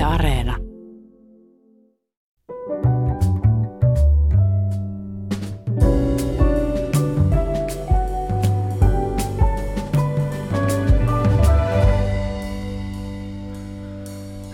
[0.00, 0.56] Yle Areena.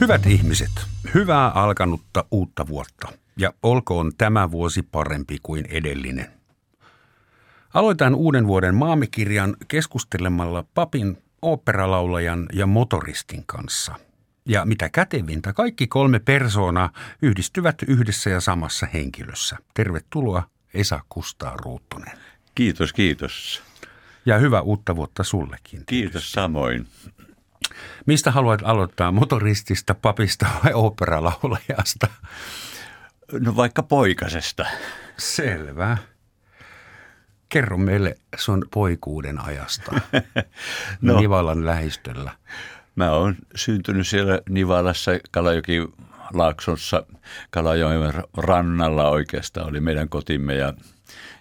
[0.00, 0.70] Hyvät ihmiset,
[1.14, 6.26] hyvää alkanutta uutta vuotta ja olkoon tämä vuosi parempi kuin edellinen.
[7.74, 14.05] Aloitan uuden vuoden maamikirjan keskustelemalla papin, oopperalaulajan ja motoristin kanssa.
[14.46, 16.90] Ja mitä kätevintä, kaikki kolme persoonaa
[17.22, 19.56] yhdistyvät yhdessä ja samassa henkilössä.
[19.74, 20.42] Tervetuloa
[20.74, 22.18] Esa Kustaa Ruuttunen.
[22.54, 23.62] Kiitos, kiitos.
[24.26, 25.82] Ja hyvää uutta vuotta sullekin.
[25.86, 26.86] Kiitos samoin.
[28.06, 32.06] Mistä haluat aloittaa, motoristista, papista vai oopperalaulajasta?
[33.32, 34.66] No vaikka poikasesta.
[35.18, 35.98] Selvä.
[37.48, 40.00] Kerro meille sun poikuuden ajasta
[41.00, 41.20] no.
[41.20, 42.32] Nivalan lähistöllä.
[42.96, 45.88] Mä oon syntynyt siellä Nivalassa Kalajoki
[46.34, 47.06] Laaksossa,
[47.50, 50.74] Kalajoen rannalla oikeastaan oli meidän kotimme ja,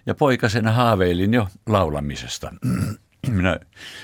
[0.06, 2.52] ja poikasena haaveilin jo laulamisesta.
[3.28, 3.60] Minä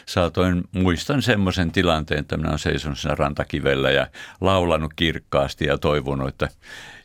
[0.07, 4.07] saatoin, muistan semmoisen tilanteen, että minä olen seisonut siinä rantakivellä ja
[4.41, 6.49] laulanut kirkkaasti ja toivonut, että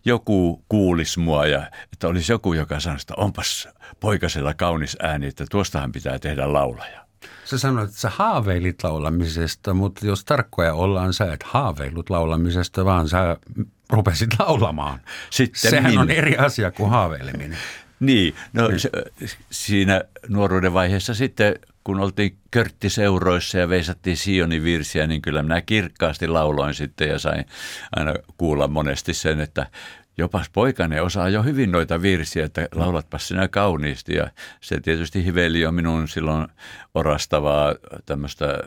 [0.05, 3.69] joku kuulisi mua ja että olisi joku, joka sanoi, että onpas
[4.00, 7.06] poikasella kaunis ääni, että tuostahan pitää tehdä laulaja.
[7.45, 13.09] Sä sanoit, että sä haaveilit laulamisesta, mutta jos tarkkoja ollaan, sä et haaveilut laulamisesta, vaan
[13.09, 13.37] sä
[13.89, 14.99] rupesit laulamaan.
[15.29, 16.01] Sitten Sehän minä.
[16.01, 17.57] on eri asia kuin haaveileminen.
[17.99, 18.69] Niin, no.
[18.77, 18.89] Se,
[19.51, 26.27] siinä nuoruuden vaiheessa sitten kun oltiin körttiseuroissa ja veisattiin Sionin virsiä, niin kyllä minä kirkkaasti
[26.27, 27.45] lauloin sitten ja sain
[27.95, 29.67] aina kuulla monesti sen, että
[30.17, 34.15] jopas poikane osaa jo hyvin noita virsiä, että laulatpas sinä kauniisti.
[34.15, 36.47] Ja se tietysti hiveli jo minun silloin
[36.93, 38.59] orastavaa tämmöistä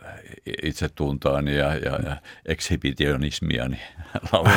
[0.62, 3.80] itsetuntoani ja, ja, ja ekshibitionismiani
[4.32, 4.52] laulun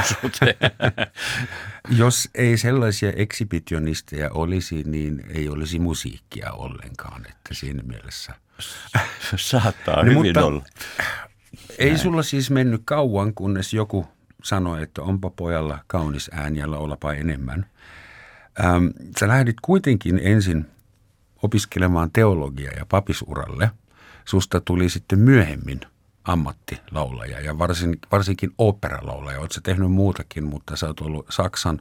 [1.97, 8.33] Jos ei sellaisia ekshibitionisteja olisi, niin ei olisi musiikkia ollenkaan, että siinä mielessä.
[9.35, 10.63] Saattaa niin, hyvin mutta olla.
[11.77, 11.99] Ei Näin.
[11.99, 14.07] sulla siis mennyt kauan, kunnes joku
[14.43, 17.65] sanoi, että onpa pojalla kaunis ääni ja laulapa enemmän.
[18.63, 18.85] Ähm,
[19.19, 20.65] sä lähdit kuitenkin ensin
[21.43, 23.71] opiskelemaan teologiaa ja papisuralle.
[24.25, 25.81] Susta tuli sitten myöhemmin
[26.23, 29.39] ammattilaulaja ja varsin, varsinkin oopperalaulaja.
[29.39, 31.79] Oletko tehnyt muutakin, mutta sä oot ollut Saksan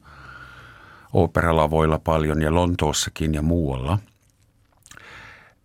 [1.12, 3.98] oopperalavoilla paljon ja Lontoossakin ja muualla.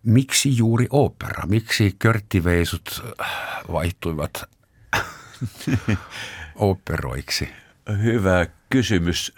[0.02, 1.46] Miksi juuri opera?
[1.46, 3.02] Miksi körttiveisut
[3.72, 4.42] vaihtuivat
[6.58, 7.48] operoiksi?
[8.02, 9.34] Hyvä kysymys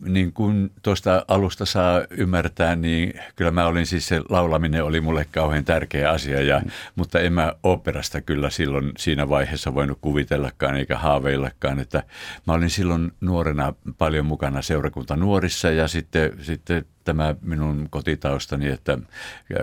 [0.00, 5.26] niin kuin tuosta alusta saa ymmärtää, niin kyllä mä olin siis se laulaminen oli mulle
[5.32, 6.70] kauhean tärkeä asia, ja, mm.
[6.96, 12.02] mutta en mä operasta kyllä silloin siinä vaiheessa voinut kuvitellakaan eikä haaveillakaan, että
[12.46, 18.98] mä olin silloin nuorena paljon mukana seurakunta nuorissa ja sitten, sitten tämä minun kotitaustani, että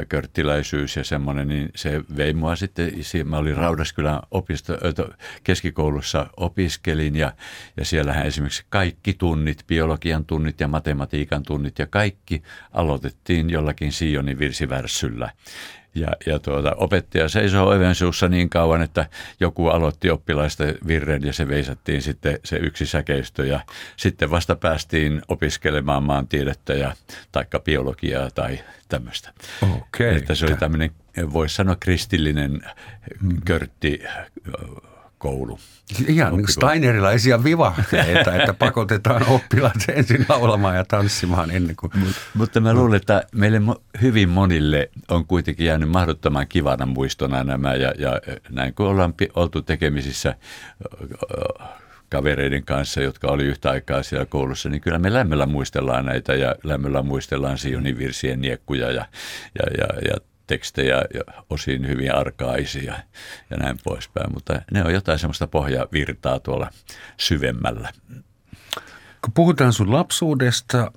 [0.09, 2.91] körttiläisyys ja semmoinen, niin se vei mua sitten,
[3.25, 4.78] mä olin Raudaskylän opisto,
[5.44, 7.33] keskikoulussa opiskelin ja,
[7.78, 14.39] ja siellähän esimerkiksi kaikki tunnit, biologian tunnit ja matematiikan tunnit ja kaikki aloitettiin jollakin Sionin
[14.39, 15.31] virsivärsyllä.
[15.95, 19.06] Ja, ja tuota, opettaja seisoi oven suussa niin kauan, että
[19.39, 23.45] joku aloitti oppilaista virren ja se veisattiin sitten se yksi säkeistö.
[23.45, 23.59] Ja
[23.97, 26.94] sitten vasta päästiin opiskelemaan maantiedettä ja
[27.31, 29.33] taikka biologiaa tai tämmöistä.
[29.61, 30.16] Okay.
[30.17, 30.91] Että se oli tämmöinen,
[31.33, 32.62] voisi sanoa kristillinen
[33.45, 34.03] körtti
[35.18, 35.59] koulu.
[36.08, 36.52] Ihan Oppikoulu.
[36.52, 41.92] Steinerilaisia vivahteita, että pakotetaan oppilaat ensin laulamaan ja tanssimaan ennen kuin...
[41.96, 43.62] Mut, mutta mä luulen, että meille
[44.02, 49.62] hyvin monille on kuitenkin jäänyt mahdottoman kivana muistona nämä ja, ja näin kun ollaan oltu
[49.62, 50.36] tekemisissä
[52.09, 56.56] kavereiden kanssa, jotka oli yhtä aikaa siellä koulussa, niin kyllä me lämmöllä muistellaan näitä ja
[56.64, 59.06] lämmöllä muistellaan Sionin virsien niekkuja ja,
[59.59, 63.00] ja, ja, ja tekstejä ja osin hyvin arkaisia
[63.50, 66.69] ja näin poispäin, mutta ne on jotain semmoista pohjavirtaa tuolla
[67.18, 67.92] syvemmällä.
[69.21, 70.92] Kun puhutaan sun lapsuudesta,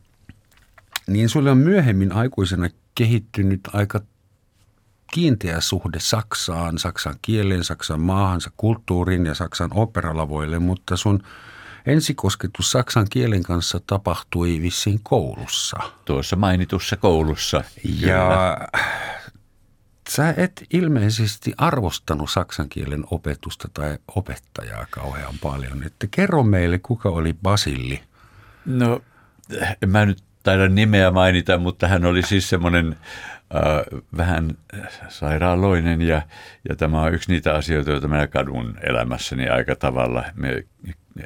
[1.07, 4.01] niin sulle on myöhemmin aikuisena kehittynyt aika
[5.13, 11.23] kiinteä suhde Saksaan, Saksan kieleen, Saksan maahansa, kulttuuriin ja Saksan operalavoille, mutta sun
[11.87, 15.77] ensikosketus saksan kielen kanssa tapahtui vissiin koulussa.
[16.05, 17.65] Tuossa mainitussa koulussa.
[17.83, 18.13] Kyllä.
[18.13, 18.59] Ja
[20.09, 25.83] Sä et ilmeisesti arvostanut saksan kielen opetusta tai opettajaa kauhean paljon.
[25.87, 28.01] Että kerro meille, kuka oli Basilli?
[28.67, 29.03] No,
[29.83, 32.97] en mä nyt taida nimeä mainita, mutta hän oli siis semmoinen
[33.55, 34.51] äh, vähän
[35.09, 36.23] sairaaloinen ja,
[36.69, 40.25] ja tämä on yksi niitä asioita, joita minä kadun elämässäni aika tavalla.
[40.35, 40.65] Me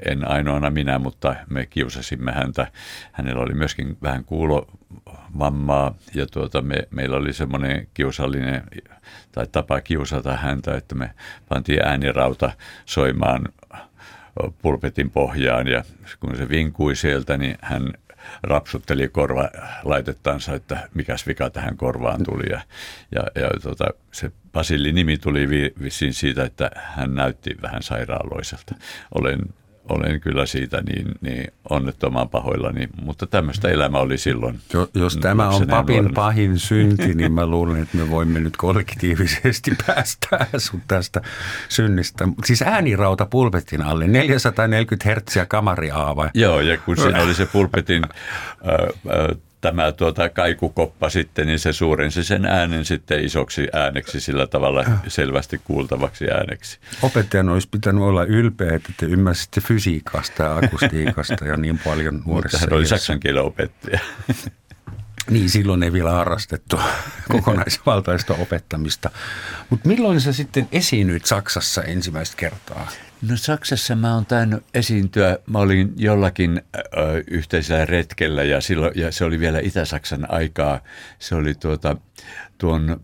[0.07, 2.67] en ainoana minä, mutta me kiusasimme häntä.
[3.13, 8.63] Hänellä oli myöskin vähän kuulovammaa ja tuota, me, meillä oli semmoinen kiusallinen
[9.33, 11.11] tai tapa kiusata häntä, että me
[11.49, 12.53] pantiin äänirauta
[12.87, 13.49] soimaan
[14.63, 15.85] pulpetin pohjaan ja
[16.21, 17.93] kun se vinkui sieltä, niin hän
[18.43, 19.49] rapsutteli korva
[19.85, 22.51] laitettansa, että mikäs vika tähän korvaan tuli.
[22.51, 22.61] Ja,
[23.15, 28.75] ja, ja tota, se Basilli nimi tuli vi, vissiin siitä, että hän näytti vähän sairaaloiselta.
[29.15, 29.41] Olen
[29.89, 34.61] olen kyllä siitä niin, niin onnettoman pahoillani, mutta tämmöistä elämä oli silloin.
[34.73, 36.15] Jo, jos tämä on papin nuorena.
[36.15, 41.21] pahin synti, niin mä luulen, että me voimme nyt kollektiivisesti päästä sun tästä
[41.69, 42.29] synnistä.
[42.45, 46.31] Siis äänirauta pulpetin alle, 440 hertsiä kamariaava.
[46.35, 48.75] Joo, ja kun siinä oli se pulpetin äh,
[49.21, 54.85] äh, tämä tuota kaikukoppa sitten, niin se suurensi sen äänen sitten isoksi ääneksi sillä tavalla
[55.09, 56.79] selvästi kuultavaksi ääneksi.
[57.03, 62.59] Opettajan olisi pitänyt olla ylpeä, että te ymmärsitte fysiikasta ja akustiikasta ja niin paljon nuorissa.
[62.59, 63.99] Mutta hän oli saksan kielen opettaja.
[65.31, 66.81] Niin, silloin ei vielä harrastettu
[67.29, 69.11] kokonaisvaltaista opettamista.
[69.71, 72.89] Mutta milloin sä sitten esiinnyit Saksassa ensimmäistä kertaa?
[73.29, 76.81] No Saksassa mä oon tainnut esiintyä, mä olin jollakin ö,
[77.31, 80.81] yhteisellä retkellä ja, silloin, ja se oli vielä Itä-Saksan aikaa.
[81.19, 81.97] Se oli tuota,
[82.59, 83.01] tuon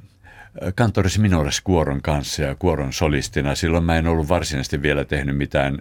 [0.74, 3.54] kantorisi Minores kuoron kanssa ja kuoron solistina.
[3.54, 5.78] Silloin mä en ollut varsinaisesti vielä tehnyt mitään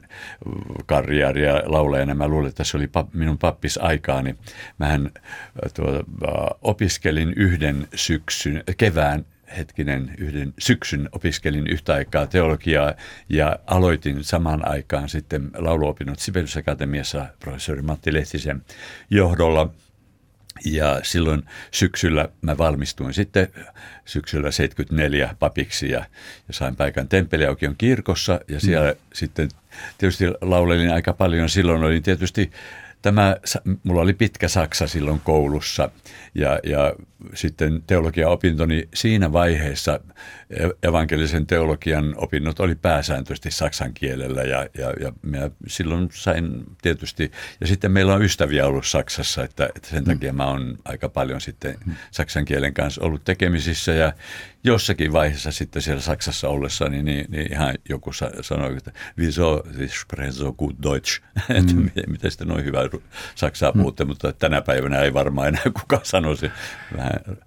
[0.86, 2.16] karriaria laulajana.
[2.16, 4.36] Mä luulen, että se oli pap, minun pappisaikaani.
[4.78, 5.12] Mähän
[5.74, 6.04] tuota,
[6.62, 9.26] opiskelin yhden syksyn, kevään
[9.58, 12.94] hetkinen yhden syksyn opiskelin yhtä aikaa teologiaa
[13.30, 18.62] ja aloitin samaan aikaan sitten lauluopinnot Sibelius Akatemiassa professori Matti Lehtisen
[19.10, 19.70] johdolla.
[20.66, 23.48] Ja silloin syksyllä mä valmistuin sitten
[24.06, 26.00] syksyllä 74 papiksi ja,
[26.48, 28.98] ja sain paikan Temppeliaukion kirkossa ja siellä mm.
[29.14, 29.50] sitten
[29.98, 31.50] tietysti laulelin aika paljon.
[31.50, 32.52] Silloin olin tietysti
[33.02, 33.36] tämä,
[33.84, 35.90] mulla oli pitkä saksa silloin koulussa
[36.36, 36.94] ja, ja
[37.34, 40.00] sitten teologiaopintoni siinä vaiheessa
[40.84, 47.68] evankelisen teologian opinnot oli pääsääntöisesti saksan kielellä ja, ja, ja minä silloin sain tietysti, ja
[47.68, 50.06] sitten meillä on ystäviä ollut Saksassa, että, että sen mm.
[50.06, 51.96] takia mä oon aika paljon sitten mm.
[52.12, 54.14] saksan kielen kanssa ollut tekemisissä ja
[54.64, 58.12] jossakin vaiheessa sitten siellä Saksassa ollessa, niin, niin, niin ihan joku
[58.42, 61.90] sanoi, että wieso sprechen so gut Deutsch, että mm.
[62.08, 62.80] miten sitten noin hyvä
[63.36, 63.80] saksaa mm.
[63.80, 66.52] puhutte, mutta tänä päivänä ei varmaan enää kukaan sanoisi
[66.98, 67.38] vähän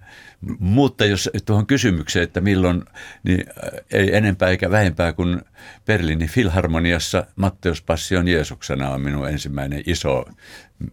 [0.58, 2.84] mutta jos tuohon kysymykseen, että milloin,
[3.22, 3.44] niin
[3.92, 5.42] ei enempää eikä vähempää kuin
[5.86, 10.24] Berliinin Filharmoniassa Matteus Passion Jeesuksena on minun ensimmäinen iso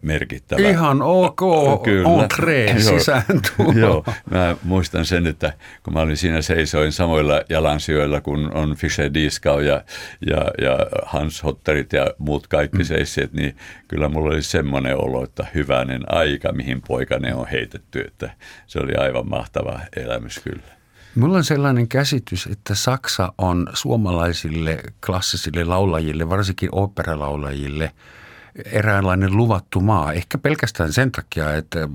[0.02, 0.68] merkittävä.
[0.68, 2.22] Ihan ok, Kyllä.
[2.22, 3.22] entree sisään
[3.80, 9.14] Joo, mä muistan sen, että kun mä olin siinä seisoin samoilla jalansijoilla kuin on Fischer
[9.14, 9.84] Dieskau ja,
[10.26, 12.84] ja, ja Hans Hotterit ja muut kaikki mm.
[12.84, 13.56] seisseet, niin
[13.88, 18.30] kyllä mulla oli semmoinen olo, että hyvänen aika, mihin poikane on heitetty, että
[18.66, 20.77] se oli aivan mahtava elämys kyllä.
[21.18, 27.92] Mulla on sellainen käsitys, että Saksa on suomalaisille klassisille laulajille, varsinkin operalaulajille,
[28.64, 30.12] eräänlainen luvattu maa.
[30.12, 31.88] Ehkä pelkästään sen takia, että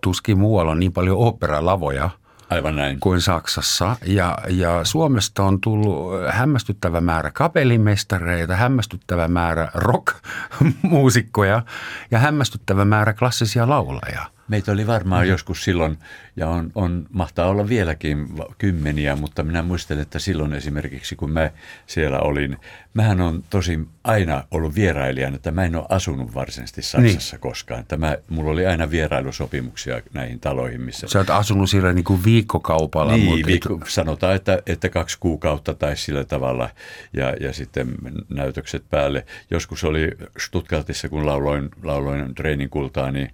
[0.00, 2.10] tuskin muualla on niin paljon operalavoja–
[2.50, 3.00] Aivan näin.
[3.00, 3.96] kuin Saksassa.
[4.06, 11.62] Ja, ja Suomesta on tullut hämmästyttävä määrä kapellimestareita, hämmästyttävä määrä rock-muusikkoja
[12.10, 14.33] ja hämmästyttävä määrä klassisia laulajia.
[14.48, 15.30] Meitä oli varmaan mm.
[15.30, 15.98] joskus silloin,
[16.36, 21.50] ja on, on, mahtaa olla vieläkin kymmeniä, mutta minä muistelen, että silloin esimerkiksi kun mä
[21.86, 22.56] siellä olin,
[22.94, 27.40] mähän on tosi aina ollut vierailijana, että mä en ole asunut varsinaisesti Saksassa niin.
[27.40, 27.80] koskaan.
[27.80, 31.06] Että mä, mulla oli aina vierailusopimuksia näihin taloihin, missä...
[31.08, 33.12] Sä oot asunut siellä niin kuin viikkokaupalla.
[33.12, 36.70] Niin, mutta viikko, sanotaan, että, että kaksi kuukautta tai sillä tavalla,
[37.12, 37.94] ja, ja sitten
[38.28, 39.26] näytökset päälle.
[39.50, 43.30] Joskus oli Stuttgartissa, kun lauloin, lauloin treenin kultaa, niin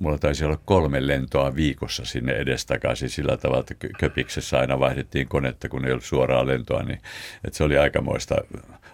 [0.00, 5.68] mulla taisi olla kolme lentoa viikossa sinne edestakaisin sillä tavalla, että Köpiksessä aina vaihdettiin konetta,
[5.68, 7.00] kun ei ollut suoraa lentoa, niin
[7.44, 8.34] että se oli aikamoista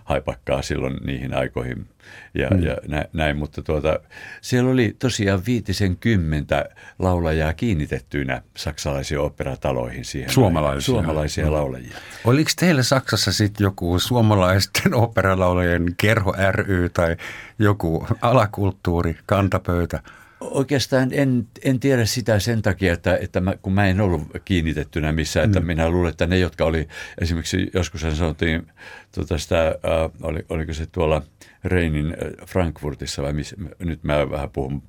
[0.04, 1.87] haipakkaa silloin niihin aikoihin
[2.35, 2.62] ja, mm.
[2.62, 2.76] ja
[3.12, 4.00] näin, mutta tuota,
[4.40, 6.68] siellä oli tosiaan viitisen kymmentä
[6.99, 10.30] laulajaa kiinnitettyinä saksalaisiin operataloihin siihen.
[10.30, 10.87] Suomalaisia.
[10.87, 11.52] Suomalaisia mm.
[11.52, 11.97] laulajia.
[12.25, 17.16] Oliko teillä Saksassa sitten joku suomalaisten operalaulajien kerho ry tai
[17.59, 20.02] joku alakulttuuri, kantapöytä?
[20.40, 25.12] Oikeastaan en, en tiedä sitä sen takia, että, että mä, kun mä en ollut kiinnitettynä
[25.12, 25.66] missään, että mm.
[25.66, 26.88] minä luulen, että ne, jotka oli
[27.20, 28.66] esimerkiksi joskus sanottiin,
[29.14, 31.23] tuota sitä, äh, oli, oliko se tuolla
[31.64, 32.16] Reinin
[32.47, 34.82] Frankfurtissa vai missä, nyt mä vähän puhun,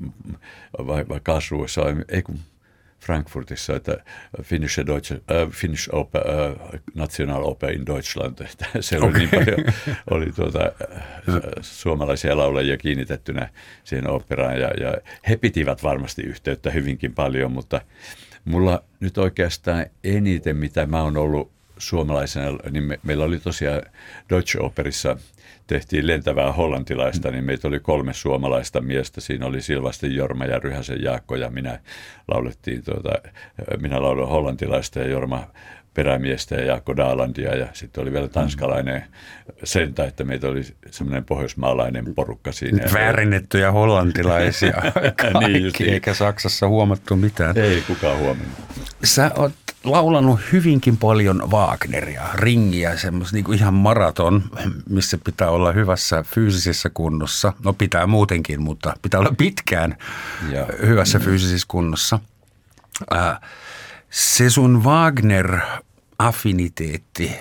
[0.87, 2.39] vai, vai Kasruessa, vai ei kun
[3.05, 3.97] Frankfurtissa, että
[4.43, 9.19] Finnish, Deutsche, äh, Finnish Oper, äh, Nationaloper in Deutschland, että se oli okay.
[9.19, 9.73] niin paljon,
[10.11, 10.59] oli tuota,
[11.29, 13.49] äh, suomalaisia laulajia kiinnitettynä
[13.83, 14.97] siihen operaan ja, ja
[15.29, 17.81] he pitivät varmasti yhteyttä hyvinkin paljon, mutta
[18.45, 23.81] mulla nyt oikeastaan eniten, mitä mä oon ollut suomalaisena, niin me, meillä oli tosiaan
[24.29, 25.17] Deutsche Operissa–
[25.71, 29.21] tehtiin lentävää hollantilaista, niin meitä oli kolme suomalaista miestä.
[29.21, 31.79] Siinä oli Silvasti Jorma ja Ryhäsen Jaakko ja minä
[32.27, 33.09] laulettiin, tuota,
[33.81, 35.47] minä lauloin hollantilaista ja Jorma
[35.93, 39.03] perämiestä ja Jaakko Daalandia ja sitten oli vielä tanskalainen
[39.63, 40.61] sentä, että meitä oli
[40.91, 42.85] semmoinen pohjoismaalainen porukka siinä.
[42.93, 44.73] Väärennettyjä hollantilaisia
[45.21, 47.57] kaikki, niin, eikä Saksassa huomattu mitään.
[47.57, 48.57] Ei kukaan huomannut.
[49.03, 54.43] Sä oot laulanut hyvinkin paljon Wagneria, ringiä, semmoista niin ihan maraton,
[54.89, 57.53] missä pitää olla hyvässä fyysisessä kunnossa.
[57.63, 59.97] No pitää muutenkin, mutta pitää olla pitkään
[60.49, 60.65] ja.
[60.81, 62.19] hyvässä fyysisessä kunnossa.
[63.15, 63.39] Äh,
[64.09, 67.31] se sun Wagner-affiniteetti,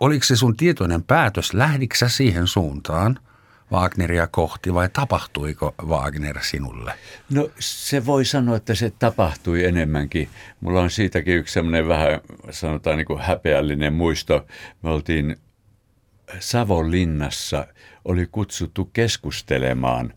[0.00, 1.54] oliko se sun tietoinen päätös?
[1.54, 3.18] Lähdikö sä siihen suuntaan–
[3.72, 6.94] Wagneria kohti vai tapahtuiko Wagner sinulle?
[7.30, 10.28] No se voi sanoa, että se tapahtui enemmänkin.
[10.60, 14.46] Mulla on siitäkin yksi semmoinen vähän sanotaan niin kuin häpeällinen muisto.
[14.82, 15.36] Me oltiin
[16.38, 17.66] Savonlinnassa,
[18.04, 20.14] oli kutsuttu keskustelemaan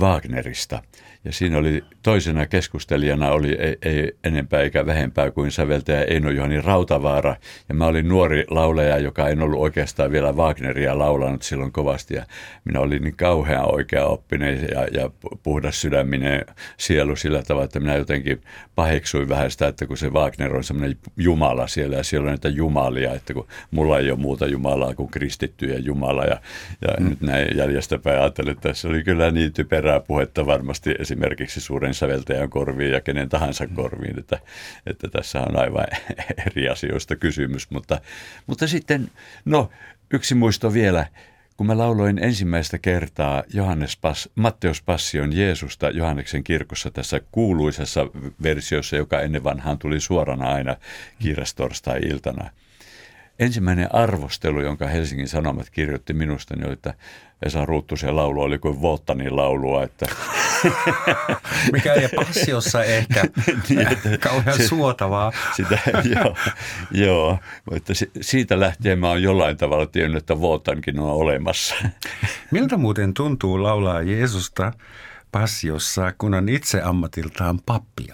[0.00, 0.82] Wagnerista–
[1.26, 6.60] ja siinä oli toisena keskustelijana oli ei, ei enempää eikä vähempää kuin säveltäjä Eino Juhani
[6.60, 7.36] Rautavaara.
[7.68, 12.14] Ja mä olin nuori laulaja, joka en ollut oikeastaan vielä Wagneria laulanut silloin kovasti.
[12.14, 12.26] Ja
[12.64, 15.10] minä olin niin kauhean oikea oppinen ja, ja
[15.42, 16.44] puhdas sydäminen
[16.76, 18.40] sielu sillä tavalla, että minä jotenkin
[18.74, 22.48] paheksuin vähän sitä, että kun se Wagner on semmoinen jumala siellä ja siellä on näitä
[22.48, 26.24] jumalia, että kun mulla ei ole muuta jumalaa kuin kristittyjä jumala.
[26.24, 26.40] Ja,
[26.80, 27.08] ja mm.
[27.08, 31.15] nyt näin jäljestäpäin ajattelin, että tässä oli kyllä niin typerää puhetta varmasti esimerkiksi
[31.48, 34.38] suuren säveltäjän korviin ja kenen tahansa korviin, että,
[34.86, 35.86] että tässä on aivan
[36.46, 37.70] eri asioista kysymys.
[37.70, 38.00] Mutta,
[38.46, 39.10] mutta sitten,
[39.44, 39.70] no
[40.10, 41.06] yksi muisto vielä,
[41.56, 48.06] kun mä lauloin ensimmäistä kertaa Johannes Pas, Matteus Passion Jeesusta Johanneksen kirkossa tässä kuuluisessa
[48.42, 50.76] versiossa, joka ennen vanhaan tuli suorana aina
[51.18, 52.50] kiirastorstai-iltana.
[53.38, 56.94] Ensimmäinen arvostelu, jonka Helsingin Sanomat kirjoitti minusta, niin oli, että
[57.42, 59.82] Esa Ruuttusen laulu oli kuin Voltanin laulua.
[59.82, 60.06] Että
[61.72, 63.24] Mikä ei passiossa ehkä
[63.68, 65.32] niin, että kauhean se, suotavaa.
[65.56, 65.78] Sitä,
[66.14, 66.36] joo,
[66.90, 67.38] joo,
[67.70, 71.74] mutta siitä lähtien mä oon jollain tavalla tiennyt, että Voltankin on olemassa.
[72.50, 74.72] Miltä muuten tuntuu laulaa Jeesusta
[75.40, 78.06] passiossa, kun on itse ammatiltaan pappi?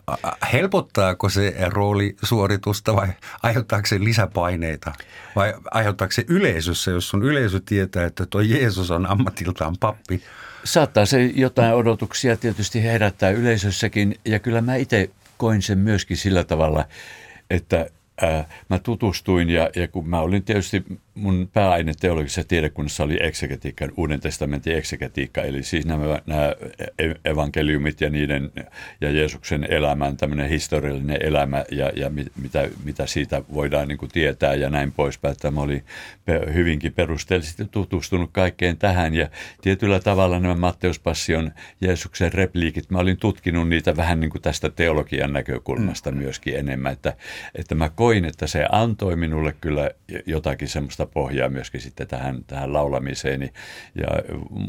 [0.52, 3.08] Helpottaako se rooli suoritusta vai
[3.42, 4.92] aiheuttaako se lisäpaineita?
[5.36, 10.22] Vai aiheuttaako se yleisössä, jos sun yleisö tietää, että tuo Jeesus on ammatiltaan pappi?
[10.64, 16.44] Saattaa se jotain odotuksia tietysti herättää yleisössäkin ja kyllä mä itse koin sen myöskin sillä
[16.44, 16.84] tavalla,
[17.50, 17.86] että
[18.68, 24.20] mä tutustuin ja, ja kun mä olin tietysti mun pääaine teologisessa tiedekunnassa oli eksegetiikka, uuden
[24.20, 26.54] testamentin eksegetiikka, eli siis nämä, nämä
[27.24, 28.50] evankeliumit ja niiden
[29.00, 34.10] ja Jeesuksen elämän, tämmöinen historiallinen elämä ja, ja mit, mitä, mitä siitä voidaan niin kuin
[34.12, 35.32] tietää ja näin poispäin.
[35.32, 35.84] Että mä olin
[36.54, 39.28] hyvinkin perusteellisesti tutustunut kaikkeen tähän ja
[39.60, 44.70] tietyllä tavalla nämä Matteus Passion Jeesuksen repliikit, mä olin tutkinut niitä vähän niin kuin tästä
[44.70, 46.18] teologian näkökulmasta mm.
[46.18, 47.16] myöskin enemmän, että,
[47.54, 49.90] että mä koin, että se antoi minulle kyllä
[50.26, 53.42] jotakin semmoista semmoista pohjaa myöskin sitten tähän, tähän laulamiseen.
[53.94, 54.08] Ja,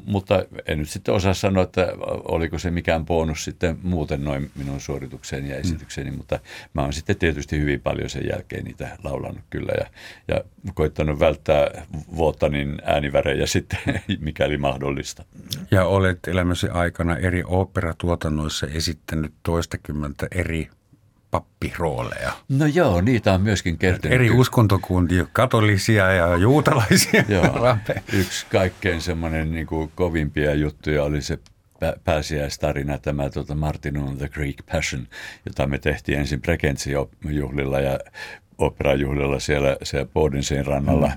[0.05, 4.79] mutta en nyt sitten osaa sanoa, että oliko se mikään bonus sitten muuten noin minun
[4.79, 6.17] suoritukseeni ja esitykseeni, mm.
[6.17, 6.39] mutta
[6.73, 9.87] mä oon sitten tietysti hyvin paljon sen jälkeen niitä laulanut kyllä ja,
[10.27, 11.85] ja koittanut välttää
[12.15, 13.79] Vuottanin äänivärejä sitten,
[14.19, 15.25] mikäli mahdollista.
[15.71, 20.69] Ja olet elämäsi aikana eri oopperatuotannoissa esittänyt toistakymmentä eri
[21.33, 22.31] pappirooleja.
[22.49, 24.15] No joo, niitä on myöskin kertynyt.
[24.15, 27.23] Eri uskontokuntia, katolisia ja juutalaisia.
[27.29, 27.77] Joo,
[28.13, 31.39] yksi kaikkein semmoinen niin kuin kovimpia juttuja oli se
[32.03, 35.07] pääsiäistarina, tämä tuota Martin on the Greek Passion,
[35.45, 37.99] jota me tehtiin ensin Brekentsi-juhlilla ja
[38.57, 41.11] operajuhlilla siellä, siellä Bodensin rannalla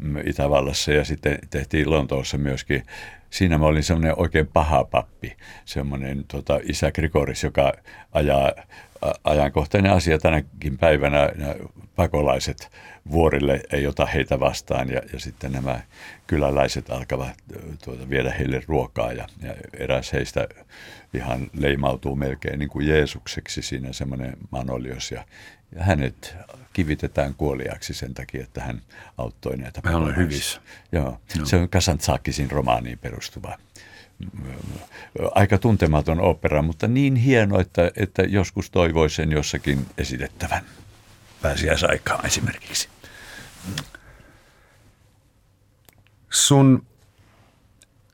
[0.00, 0.16] mm.
[0.24, 2.82] Itävallassa ja sitten tehtiin Lontoossa myöskin.
[3.30, 7.72] Siinä mä olin semmoinen oikein paha pappi, semmoinen tota, isä Grigoris, joka
[8.12, 8.52] ajaa
[9.24, 11.30] ajankohtainen asia tänäkin päivänä.
[11.36, 11.54] Nämä
[11.96, 12.70] pakolaiset
[13.10, 15.80] vuorille ei ota heitä vastaan ja, ja sitten nämä
[16.26, 17.34] kyläläiset alkavat
[17.84, 20.48] tuota, viedä heille ruokaa ja, ja eräs heistä
[21.14, 25.24] ihan leimautuu melkein niin kuin Jeesukseksi siinä semmoinen Manolios ja,
[25.74, 26.36] ja hänet
[26.72, 28.80] kivitetään kuoliaksi sen takia, että hän
[29.18, 30.16] auttoi näitä pakolaisia.
[30.16, 30.60] hyvissä.
[30.92, 31.46] Joo, no.
[31.46, 33.58] se on Kasantsakisin romaaniin perustuva
[35.34, 40.64] aika tuntematon opera, mutta niin hieno, että, että joskus toivoisi sen jossakin esitettävän
[41.42, 42.88] pääsiäisaikaa esimerkiksi.
[46.30, 46.86] Sun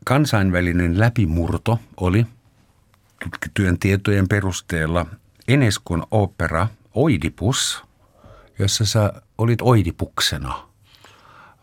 [0.04, 2.26] kansainvälinen läpimurto oli
[3.54, 5.06] työn tietojen perusteella
[5.48, 7.84] Eneskon opera Oidipus,
[8.58, 10.68] jossa sä olit Oidipuksena.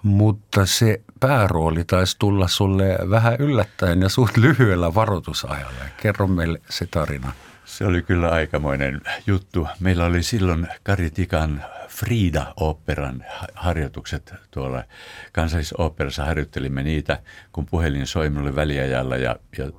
[0.04, 5.84] Mutta se päärooli taisi tulla sulle vähän yllättäen ja suht lyhyellä varoitusajalla.
[6.01, 7.34] Kerro meille se tarina.
[7.65, 9.68] Se oli kyllä aikamoinen juttu.
[9.80, 13.25] Meillä oli silloin Kari Tikan Frida-operan
[13.56, 14.84] harjoitukset tuolla
[15.32, 16.25] kansallisoopperassa.
[16.25, 17.20] Harjoittelimme niitä,
[17.51, 19.72] kun puhelin soi minulle väliajalla ja, ja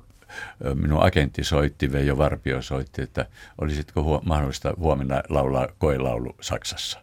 [0.73, 3.25] minun agentti soitti, Veijo Varpio soitti, että
[3.61, 6.99] olisitko huo- mahdollista huomenna laulaa koelaulu Saksassa.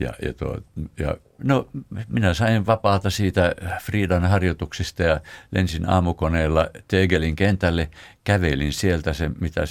[0.00, 0.58] Ja, ja, tuo,
[0.98, 1.68] ja no,
[2.08, 7.90] minä sain vapaata siitä Friidan harjoituksista ja lensin aamukoneella Tegelin kentälle.
[8.24, 9.64] Kävelin sieltä se, mitä 7-8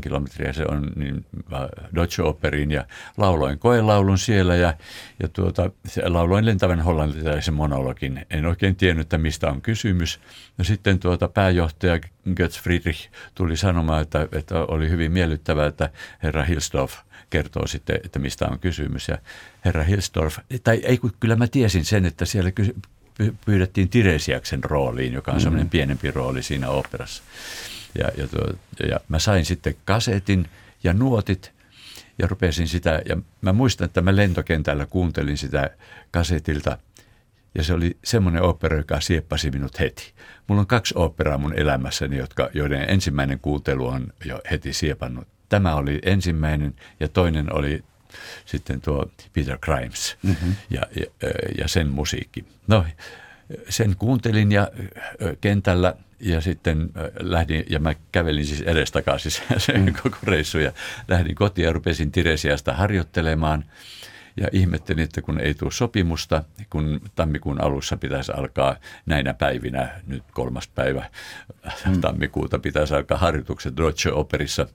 [0.00, 1.26] kilometriä se on, niin
[1.94, 2.84] Deutsche Operin ja
[3.16, 4.74] lauloin koelaulun siellä ja,
[5.22, 5.70] ja tuota,
[6.04, 8.26] lauloin lentävän hollantilaisen monologin.
[8.30, 10.20] En oikein tiennyt, että mistä on kysymys.
[10.58, 11.98] No sitten tuota pääjohtaja
[12.36, 15.90] Götz Friedrich tuli sanomaan, että, että oli hyvin miellyttävää, että
[16.22, 16.92] herra Hilsdorf–
[17.30, 19.08] kertoo sitten, että mistä on kysymys.
[19.08, 19.18] Ja
[19.64, 22.52] herra Hilsdorf, tai ei kyllä mä tiesin sen, että siellä
[23.44, 25.42] pyydettiin Tiresiaksen rooliin, joka on mm-hmm.
[25.42, 27.22] semmoinen pienempi rooli siinä operassa.
[27.98, 28.54] Ja, ja, tuo,
[28.88, 30.48] ja mä sain sitten kasetin
[30.84, 31.52] ja nuotit
[32.18, 35.70] ja rupesin sitä, ja mä muistan, että mä lentokentällä kuuntelin sitä
[36.10, 36.78] kasetilta–
[37.54, 40.12] ja se oli semmoinen opera, joka sieppasi minut heti.
[40.46, 45.74] Mulla on kaksi operaa mun elämässäni, jotka, joiden ensimmäinen kuuntelu on jo heti siepannut Tämä
[45.74, 47.84] oli ensimmäinen ja toinen oli
[48.46, 50.54] sitten tuo Peter Grimes mm-hmm.
[50.70, 51.06] ja, ja,
[51.58, 52.44] ja sen musiikki.
[52.66, 52.84] No,
[53.68, 54.70] sen kuuntelin ja
[55.40, 56.90] kentällä ja sitten
[57.20, 59.94] lähdin, ja mä kävelin siis edestakaisin sen mm.
[60.02, 60.72] koko reissu ja
[61.08, 63.64] lähdin kotiin ja rupesin Tiresiasta harjoittelemaan–
[64.36, 70.22] ja ihmettelin, että kun ei tule sopimusta, kun tammikuun alussa pitäisi alkaa näinä päivinä, nyt
[70.32, 71.10] kolmas päivä
[71.86, 72.00] mm.
[72.00, 74.66] tammikuuta pitäisi alkaa harjoitukset Deutsche Operissa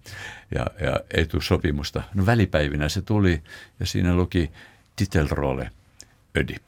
[0.55, 2.03] ja, ja ei tule sopimusta.
[2.13, 3.43] No välipäivinä se tuli
[3.79, 4.51] ja siinä luki
[4.95, 5.71] Titelrolle
[6.37, 6.67] Ödip.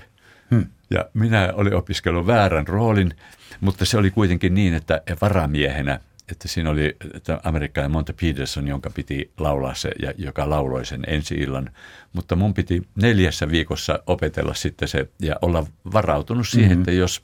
[0.52, 0.66] Hmm.
[0.90, 3.14] Ja minä olin opiskellut väärän roolin,
[3.62, 6.00] mutta se oli kuitenkin niin, että varamiehenä
[6.32, 11.04] että siinä oli että amerikkalainen Monte Peterson, jonka piti laulaa se, ja joka lauloi sen
[11.08, 11.70] ensi illan.
[12.14, 16.82] Mutta mun piti neljässä viikossa opetella sitten se ja olla varautunut siihen, mm-hmm.
[16.82, 17.24] että jos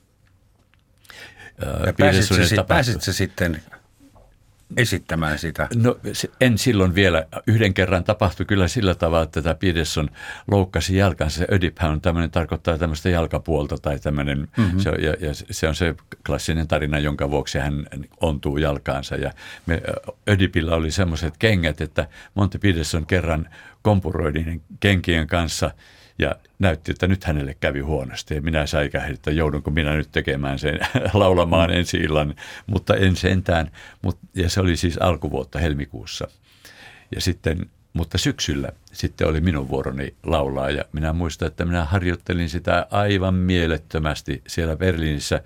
[1.86, 3.62] ja pääsitkö, pääsitkö sitten
[4.76, 5.68] esittämään sitä?
[5.74, 5.98] No
[6.40, 7.26] en silloin vielä.
[7.46, 10.10] Yhden kerran tapahtui kyllä sillä tavalla, että tämä Peterson
[10.50, 11.38] loukkasi jalkansa.
[11.38, 14.80] Se Ödiphän on tämmöinen, tarkoittaa tämmöistä jalkapuolta tai tämmöinen, mm-hmm.
[14.80, 15.94] se, ja, ja se on se
[16.26, 17.86] klassinen tarina, jonka vuoksi hän
[18.20, 19.16] ontuu jalkaansa.
[19.16, 19.32] Ja
[19.66, 19.82] me,
[20.28, 23.48] Ödipillä oli semmoiset kengät, että Monty Peterson kerran
[23.82, 25.70] kompuroidin kenkien kanssa–
[26.18, 30.58] ja näytti, että nyt hänelle kävi huonosti ja minä säikähdin, että joudunko minä nyt tekemään
[30.58, 30.78] sen
[31.14, 31.76] laulamaan mm.
[31.76, 32.34] ensi illan,
[32.66, 33.70] mutta en sentään.
[34.02, 36.28] Mut, ja se oli siis alkuvuotta helmikuussa.
[37.14, 42.48] Ja sitten mutta syksyllä sitten oli minun vuoroni laulaa ja minä muistan, että minä harjoittelin
[42.48, 45.42] sitä aivan mielettömästi siellä Berliinissä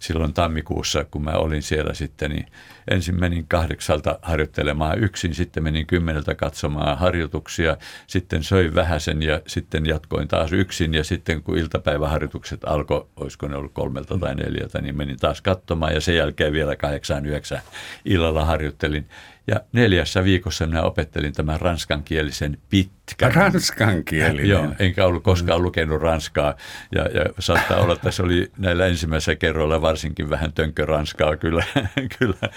[0.00, 2.46] silloin tammikuussa, kun mä olin siellä sitten, niin
[2.90, 9.86] ensin menin kahdeksalta harjoittelemaan yksin, sitten menin kymmeneltä katsomaan harjoituksia, sitten söin vähäsen ja sitten
[9.86, 14.96] jatkoin taas yksin ja sitten kun iltapäiväharjoitukset alkoi, olisiko ne ollut kolmelta tai neljältä, niin
[14.96, 17.62] menin taas katsomaan ja sen jälkeen vielä kahdeksaan yhdeksän
[18.04, 19.08] illalla harjoittelin
[19.46, 22.91] ja neljässä viikossa minä opettelin tämän ranskankielisen pitkän.
[23.20, 24.48] Ranskankielinen?
[24.48, 25.64] Joo, enkä ollut koskaan mm.
[25.64, 26.54] lukenut ranskaa.
[26.94, 30.52] Ja, ja saattaa olla, että se oli näillä ensimmäisillä kerroilla varsinkin vähän
[30.84, 31.64] ranskaa kyllä,
[32.18, 32.48] kyllä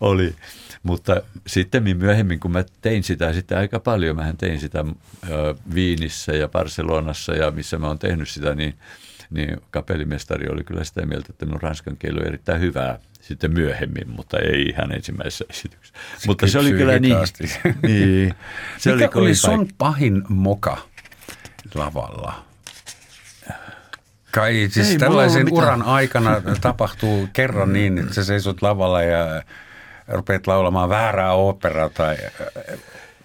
[0.00, 0.34] oli.
[0.82, 4.84] Mutta sitten myöhemmin, kun mä tein sitä sitten aika paljon, mä tein sitä
[5.30, 8.74] ö, Viinissä ja Barcelonassa ja missä mä oon tehnyt sitä, niin,
[9.30, 12.98] niin kapellimestari oli kyllä sitä mieltä, että minun ranskan kieli on erittäin hyvää
[13.28, 15.94] sitten myöhemmin, mutta ei ihan ensimmäisessä esityksessä.
[16.18, 17.16] Se mutta se oli kyllä niin.
[17.82, 18.34] niin
[18.78, 20.78] se Mikä oli, oli sun paik- pahin moka
[21.74, 22.44] lavalla?
[24.30, 29.42] Kai siis ei, tällaisen uran aikana tapahtuu kerran niin, että sä seisot lavalla ja
[30.08, 32.16] rupeat laulamaan väärää operaa tai...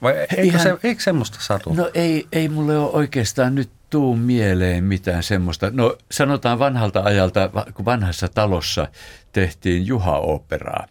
[0.02, 1.74] Vai eikö, Ihan, se, eikö semmoista satu?
[1.74, 5.70] No ei, ei mulle ole oikeastaan nyt tuu mieleen mitään semmoista.
[5.74, 8.88] No sanotaan vanhalta ajalta, kun vanhassa talossa
[9.32, 10.88] tehtiin Juha-operaa.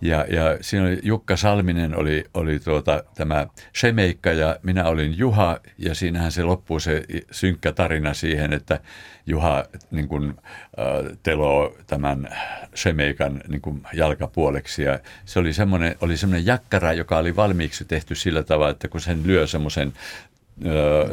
[0.00, 3.46] Ja, ja siinä oli Jukka Salminen oli, oli tuota, tämä
[3.76, 8.80] Shemeikka ja minä olin Juha ja siinähän se loppuu se synkkä tarina siihen, että
[9.26, 12.28] Juha niin kuin, äh, teloo tämän
[12.76, 18.14] Shemeikan niin kuin jalkapuoleksi ja se oli semmoinen, oli semmoinen jakkara, joka oli valmiiksi tehty
[18.14, 19.92] sillä tavalla, että kun sen lyö semmoisen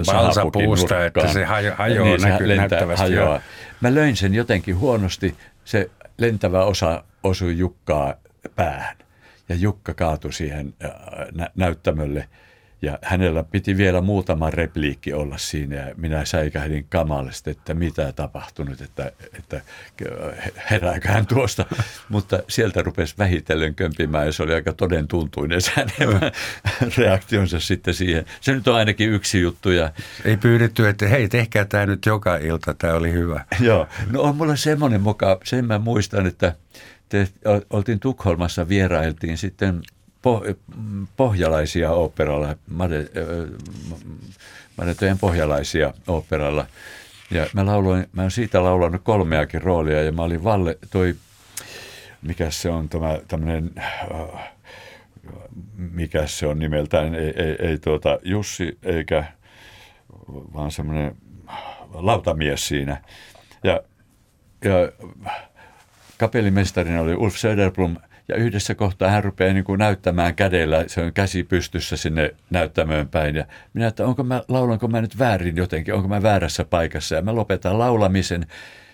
[0.05, 3.03] Balsapuusta, että se hajo, hajoaa niin, näky, lentää, näyttävästi.
[3.03, 3.41] Hajoaa.
[3.81, 8.13] Mä löin sen jotenkin huonosti, se lentävä osa osui Jukkaa
[8.55, 8.95] päähän
[9.49, 10.73] ja Jukka kaatui siihen
[11.35, 12.27] nä- näyttämölle–
[12.81, 18.81] ja hänellä piti vielä muutama repliikki olla siinä ja minä säikähdin kamalasti, että mitä tapahtunut,
[18.81, 19.61] että, että
[20.71, 21.65] herääkö hän tuosta.
[22.09, 25.71] Mutta sieltä rupesi vähitellen kömpimään ja se oli aika toden tuntuinen se
[26.97, 28.25] reaktionsa sitten siihen.
[28.41, 29.71] Se nyt on ainakin yksi juttu.
[29.71, 29.91] Ja...
[30.25, 33.45] Ei pyydetty, että hei tehkää tämä nyt joka ilta, tämä oli hyvä.
[33.59, 36.55] Joo, no on mulla semmoinen mukaan, sen mä muistan, että
[37.09, 37.27] te,
[37.69, 39.81] oltiin Tukholmassa, vierailtiin sitten
[41.17, 42.55] pohjalaisia operalla,
[44.77, 46.65] Madetojen pohjalaisia operalla.
[47.31, 51.15] Ja mä, lauloin, mä oon siitä laulanut kolmeakin roolia ja mä olin Valle, toi,
[52.21, 53.71] mikä se on tämä tämmöinen,
[55.77, 59.23] mikä se on nimeltään, ei, ei, ei tuota Jussi eikä,
[60.29, 61.15] vaan semmoinen
[61.93, 63.01] lautamies siinä.
[63.63, 63.81] Ja,
[64.63, 64.91] ja
[66.17, 71.13] kapellimestarina oli Ulf Söderblom– ja yhdessä kohtaa hän rupeaa niin kuin näyttämään kädellä, se on
[71.13, 73.35] käsi pystyssä sinne näyttämöön päin.
[73.35, 77.15] Ja minä, että onko mä, laulanko mä nyt väärin jotenkin, onko mä väärässä paikassa.
[77.15, 78.47] Ja mä lopetan laulamisen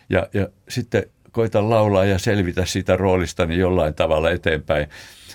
[0.09, 4.87] ja, ja sitten koitan laulaa ja selvitä siitä roolistani jollain tavalla eteenpäin.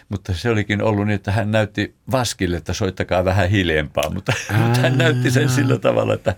[0.09, 4.33] Mutta se olikin ollut niin, että hän näytti Vaskille, että soittakaa vähän hiljempaa, mutta,
[4.65, 6.35] mutta hän näytti sen sillä tavalla, että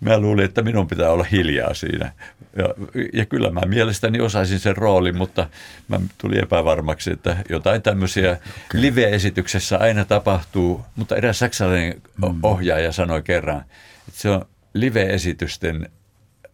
[0.00, 2.12] mä luulin, että minun pitää olla hiljaa siinä.
[2.56, 2.74] Ja,
[3.12, 5.48] ja kyllä mä mielestäni osaisin sen roolin, mutta
[5.88, 8.80] mä tuli epävarmaksi, että jotain tämmöisiä okay.
[8.80, 12.38] live-esityksessä aina tapahtuu, mutta eräs saksalainen mm.
[12.42, 13.64] ohjaaja sanoi kerran,
[14.08, 15.90] että se on live-esitysten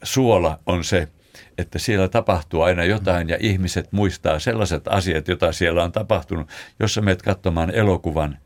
[0.02, 1.08] suola on se,
[1.58, 6.48] että siellä tapahtuu aina jotain ja ihmiset muistaa sellaiset asiat, joita siellä on tapahtunut.
[6.80, 8.38] Jos sä menet katsomaan elokuvan,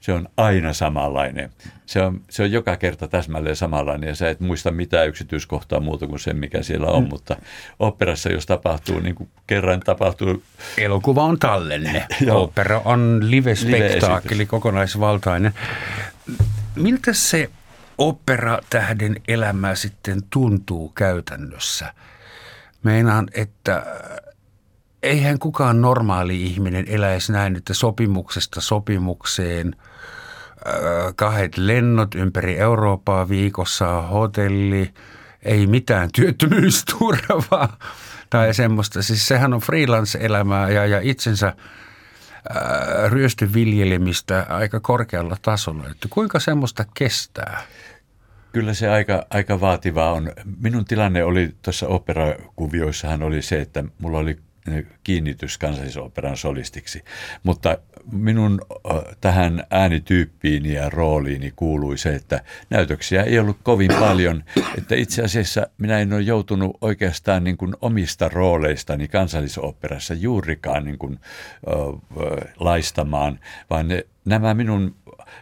[0.00, 1.50] se on aina samanlainen.
[1.86, 6.06] Se on, se on joka kerta täsmälleen samanlainen ja sä et muista mitään yksityiskohtaa muuta
[6.06, 7.02] kuin sen, mikä siellä on.
[7.02, 7.08] Mm.
[7.08, 7.36] Mutta
[7.78, 10.42] operassa, jos tapahtuu, niin kuin kerran tapahtuu...
[10.78, 12.06] Elokuva on tallenne.
[12.30, 15.54] Opera on live-spektaakkeli, live kokonaisvaltainen.
[16.76, 17.50] Miltä se
[17.98, 21.94] opera-tähden elämä sitten tuntuu käytännössä?
[22.84, 23.86] Meinaan, että
[25.02, 29.76] eihän kukaan normaali ihminen eläisi näin, että sopimuksesta sopimukseen
[31.16, 34.94] kahdet lennot ympäri Eurooppaa viikossa, hotelli,
[35.42, 37.78] ei mitään työttömyysturvaa
[38.30, 39.02] tai semmoista.
[39.02, 41.56] Siis sehän on freelance-elämää ja, ja itsensä
[43.08, 45.84] ryöstöviljelemistä aika korkealla tasolla.
[45.90, 47.62] Että kuinka semmoista kestää?
[48.54, 50.32] Kyllä se aika, aika vaativaa on.
[50.60, 54.38] Minun tilanne oli tuossa operakuvioissahan oli se, että mulla oli
[55.04, 57.02] kiinnitys kansallisoperan solistiksi.
[57.42, 57.78] Mutta
[58.12, 58.60] minun
[59.20, 62.40] tähän äänityyppiini ja rooliini kuului se, että
[62.70, 64.44] näytöksiä ei ollut kovin paljon.
[64.78, 70.98] Että itse asiassa minä en ole joutunut oikeastaan niin kuin omista rooleistani kansallisoperassa juurikaan niin
[70.98, 71.20] kuin,
[71.68, 71.72] ö,
[72.60, 73.40] laistamaan,
[73.70, 74.96] vaan ne, nämä minun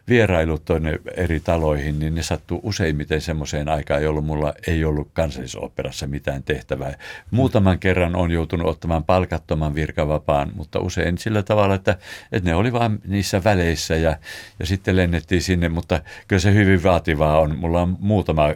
[0.08, 6.06] vierailut tuonne eri taloihin, niin ne sattuu useimmiten semmoiseen aikaan, jolloin mulla ei ollut kansallisoperassa
[6.06, 6.94] mitään tehtävää.
[7.30, 11.96] Muutaman kerran on joutunut ottamaan palkattoman virkavapaan, mutta usein sillä tavalla, että,
[12.32, 14.16] että ne oli vain niissä väleissä ja,
[14.58, 17.58] ja sitten lennettiin sinne, mutta kyllä se hyvin vaativaa on.
[17.58, 18.54] Mulla on muutama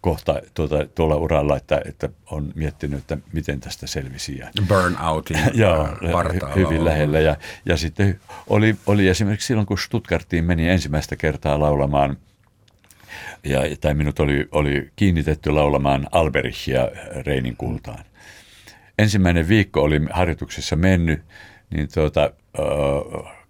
[0.00, 4.38] kohta tuota, tuolla uralla, että, että on miettinyt, että miten tästä selvisi.
[4.38, 5.96] Ja, Burnoutin ja,
[6.56, 7.20] hyvin lähellä.
[7.20, 12.16] Ja, ja sitten oli, oli esimerkiksi silloin, kun Stuttgartiin meni ensimmäistä kertaa laulamaan
[13.44, 16.88] ja, tai minut oli, oli kiinnitetty laulamaan Alberichia
[17.26, 18.04] Reinin kultaan.
[18.98, 21.22] Ensimmäinen viikko oli harjoituksessa mennyt,
[21.70, 22.30] niin tuota,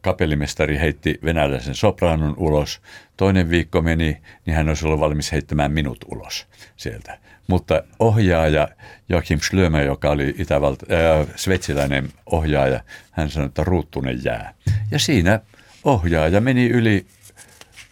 [0.05, 2.81] kapellimestari heitti venäläisen sopranon ulos.
[3.17, 7.19] Toinen viikko meni, niin hän olisi ollut valmis heittämään minut ulos sieltä.
[7.47, 8.69] Mutta ohjaaja
[9.09, 14.55] Joachim Schlömer, joka oli Itävalta, äh, sveitsiläinen ohjaaja, hän sanoi, että ruuttunen jää.
[14.91, 15.41] Ja siinä
[15.85, 17.07] ohjaaja meni yli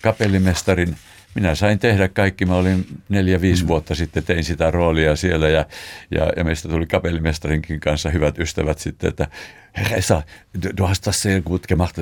[0.02, 0.96] kapellimestarin
[1.34, 2.46] minä sain tehdä kaikki.
[2.46, 3.68] Mä olin neljä-viisi mm.
[3.68, 5.66] vuotta sitten, tein sitä roolia siellä ja,
[6.10, 9.28] ja, ja meistä tuli kapellimestarinkin kanssa hyvät ystävät sitten, että
[9.90, 10.22] Esa,
[10.76, 11.96] du hast das sehr gut gemacht.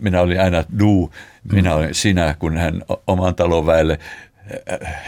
[0.00, 1.10] Minä olin aina du,
[1.52, 3.98] minä olin sinä, kun hän oman talon väelle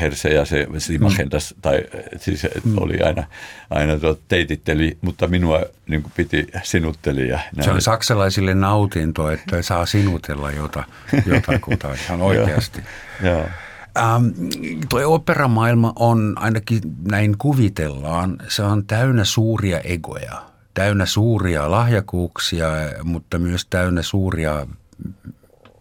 [0.01, 1.61] Herse ja se Simahendas, mm.
[1.63, 1.85] tai
[2.17, 2.79] siis mm.
[2.79, 3.25] oli aina,
[3.71, 3.93] aina
[4.29, 7.29] teititteli, mutta minua niin kuin piti sinutteli.
[7.29, 7.65] Ja näin.
[7.65, 10.85] Se on saksalaisille nautinto, että saa sinutella jota,
[11.27, 12.83] jotakuta ihan oikeasti.
[13.23, 13.47] Joo.
[13.99, 14.27] Ähm,
[14.89, 20.43] tuo operamaailma on, ainakin näin kuvitellaan, se on täynnä suuria egoja,
[20.79, 22.67] täynnä suuria lahjakuuksia,
[23.05, 24.67] mutta myös täynnä suuria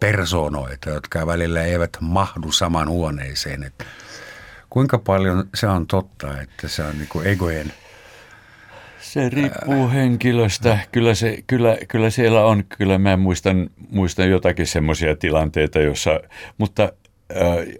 [0.00, 3.62] persoonoita, jotka välillä eivät mahdu saman huoneeseen.
[3.62, 3.86] Et
[4.70, 7.72] kuinka paljon se on totta, että se on niin kuin egojen
[9.00, 10.78] se riippuu henkilöstä.
[10.92, 16.20] Kyllä, se, kyllä, kyllä siellä on, kyllä mä muistan, muistan jotakin semmoisia tilanteita, jossa,
[16.58, 16.92] mutta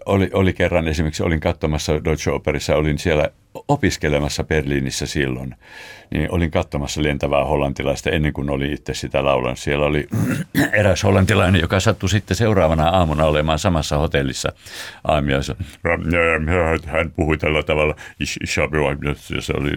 [0.05, 3.29] oli, oli kerran esimerkiksi, olin katsomassa Deutsche Operissa, olin siellä
[3.67, 5.55] opiskelemassa Berliinissä silloin,
[6.11, 9.57] niin olin katsomassa lentävää hollantilaista ennen kuin oli itse sitä laulan.
[9.57, 10.07] Siellä oli
[10.79, 14.49] eräs hollantilainen, joka sattui sitten seuraavana aamuna olemaan samassa hotellissa
[15.03, 15.55] aamiaissa.
[16.85, 17.95] Hän puhui tällä tavalla,
[19.39, 19.71] se oli,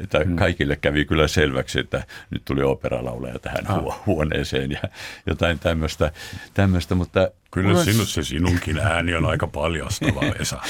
[0.00, 0.36] että hmm.
[0.36, 4.06] kaikille kävi kyllä selväksi, että nyt tuli operalaulaja tähän ah.
[4.06, 4.80] huoneeseen ja
[5.26, 6.12] jotain tämmöistä,
[6.54, 7.30] tämmöistä mutta
[7.62, 10.60] Kyllä sinut se sinunkin ääni on aika paljastava, Esa.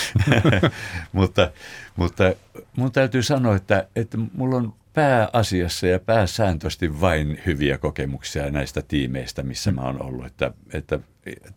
[1.13, 1.51] mutta,
[1.97, 2.25] mutta
[2.77, 9.43] mun täytyy sanoa, että, että mulla on pääasiassa ja pääsääntöisesti vain hyviä kokemuksia näistä tiimeistä,
[9.43, 10.27] missä mä oon ollut.
[10.27, 10.99] Että, että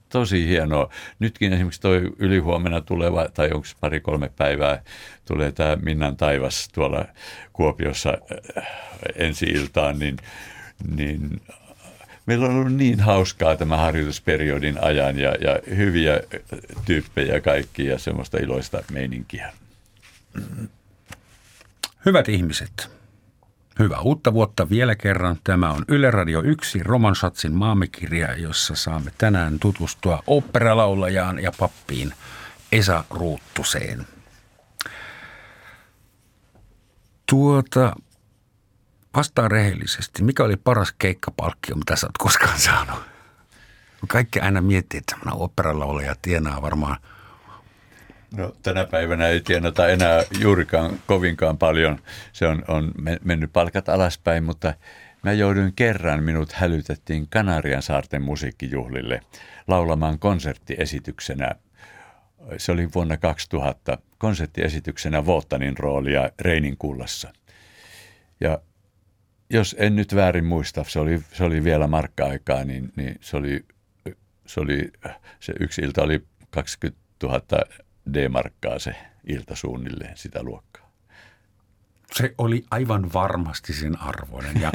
[0.10, 0.90] tosi hienoa.
[1.20, 4.82] Nytkin esimerkiksi toi ylihuomenna tuleva, tai onko pari-kolme päivää,
[5.26, 7.06] tulee tämä Minnan taivas tuolla
[7.54, 8.18] Kuopiossa
[8.58, 8.68] äh,
[9.16, 10.18] ensi iltaan, niin,
[10.96, 11.42] niin
[12.30, 16.22] meillä on ollut niin hauskaa tämä harjoitusperiodin ajan ja, ja hyviä
[16.86, 19.54] tyyppejä kaikki ja semmoista iloista meininkiä.
[22.06, 22.92] Hyvät ihmiset,
[23.80, 25.38] hyvää uutta vuotta vielä kerran.
[25.44, 32.14] Tämä on Yle Radio 1 Romansatsin maamekirja, jossa saamme tänään tutustua operalaulajaan ja pappiin
[32.72, 34.08] Esa Ruuttuseen.
[37.30, 37.96] Tuota,
[39.16, 40.24] vastaa rehellisesti.
[40.24, 43.00] Mikä oli paras keikkapalkkio, mitä sä oot koskaan saanut?
[44.08, 46.98] Kaikki aina miettii, että operalaulaja tienaa varmaan–
[48.38, 52.00] No, tänä päivänä ei tienata enää juurikaan kovinkaan paljon.
[52.34, 52.92] Se on, on
[53.24, 54.74] mennyt palkat alaspäin, mutta
[55.24, 59.22] mä jouduin kerran, minut hälytettiin Kanarian saarten musiikkijuhlille
[59.68, 61.52] laulamaan konserttiesityksenä.
[62.58, 67.34] Se oli vuonna 2000 konserttiesityksenä Vottanin roolia Reinin kullassa.
[68.40, 68.60] Ja
[69.50, 73.66] jos en nyt väärin muista, se oli, se oli vielä markka-aikaa, niin, niin se, oli,
[74.46, 74.92] se, oli,
[75.40, 77.42] se yksi ilta oli 20 000
[78.14, 78.96] D-markkaa se
[79.28, 80.79] ilta suunnilleen sitä luokkaa.
[82.14, 84.72] Se oli aivan varmasti sen arvoinen ja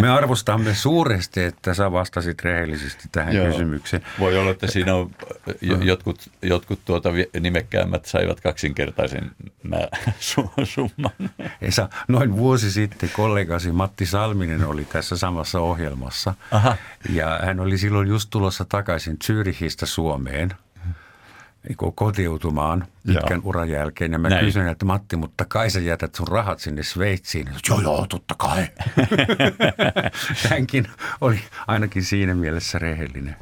[0.00, 3.46] me arvostamme suuresti, että sä vastasit rehellisesti tähän Joo.
[3.46, 4.02] kysymykseen.
[4.18, 5.10] Voi olla, että siinä on
[5.82, 9.30] jotkut, jotkut tuota nimekkäämmät saivat kaksinkertaisen
[10.64, 11.12] summan.
[11.62, 16.76] Esa, noin vuosi sitten kollegasi Matti Salminen oli tässä samassa ohjelmassa Aha.
[17.10, 20.54] ja hän oli silloin just tulossa takaisin Zyrihistä Suomeen–
[21.94, 23.48] kotiutumaan pitkän joo.
[23.48, 24.12] uran jälkeen.
[24.12, 24.44] Ja mä Näin.
[24.44, 27.48] kysyin, että Matti, mutta kai sä jätät sun rahat sinne Sveitsiin.
[27.68, 28.66] Joo, joo, totta kai.
[30.50, 30.88] Hänkin
[31.20, 33.36] oli ainakin siinä mielessä rehellinen.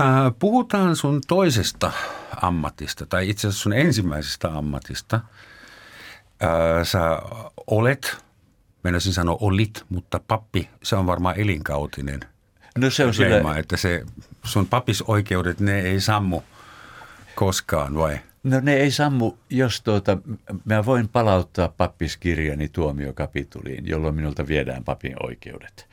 [0.00, 0.06] Äh,
[0.38, 1.92] puhutaan sun toisesta
[2.42, 5.16] ammatista, tai itse asiassa sun ensimmäisestä ammatista.
[5.16, 6.50] Äh,
[6.82, 7.22] sä
[7.66, 8.16] olet,
[8.82, 12.20] mennäisin sanoa olit, mutta pappi, se on varmaan elinkautinen–
[12.76, 13.58] No se on leima, sillä...
[13.58, 14.04] että se
[14.44, 16.42] sun papisoikeudet, ne ei sammu
[17.34, 18.18] koskaan vai?
[18.46, 20.18] No ne ei sammu, jos tuota,
[20.64, 25.88] mä voin palauttaa pappiskirjani tuomiokapituliin, jolloin minulta viedään papin oikeudet.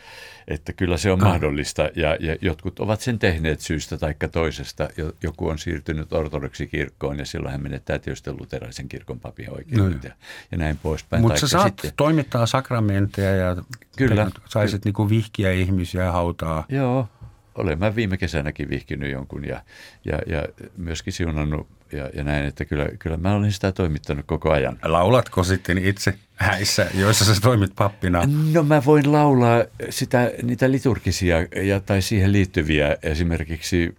[0.48, 1.28] Että kyllä se on ah.
[1.28, 4.90] mahdollista ja, ja jotkut ovat sen tehneet syystä tai toisesta.
[5.24, 10.10] Joku on siirtynyt ortodoksikirkkoon ja silloin hän menettää tietysti luterilaisen kirkon papin oikeudet no.
[10.10, 10.16] ja,
[10.52, 11.22] ja näin poispäin.
[11.22, 11.92] Mutta sä saat sitten...
[11.98, 13.56] toimittaa sakramenteja ja
[13.98, 16.66] kyllä, saisit ky- niinku vihkiä ihmisiä hautaa.
[16.70, 17.08] Joo,
[17.56, 19.62] olen mä viime kesänäkin vihkinyt jonkun ja,
[20.06, 20.44] ja, ja
[20.78, 24.80] myöskin siunannut ja, ja näin, että kyllä, kyllä mä olen sitä toimittanut koko ajan.
[24.84, 28.24] Laulatko sitten itse häissä, joissa sä toimit pappina?
[28.54, 33.96] No mä voin laulaa sitä, niitä liturgisia ja, tai siihen liittyviä esimerkiksi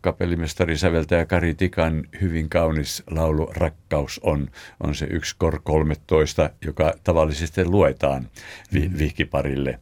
[0.00, 6.94] kapellimestari säveltäjä Kari Tikan hyvin kaunis laulu Rakkaus on, on se yksi kor 13, joka
[7.04, 8.28] tavallisesti luetaan
[8.74, 8.98] vi, mm.
[8.98, 9.78] vihkiparille.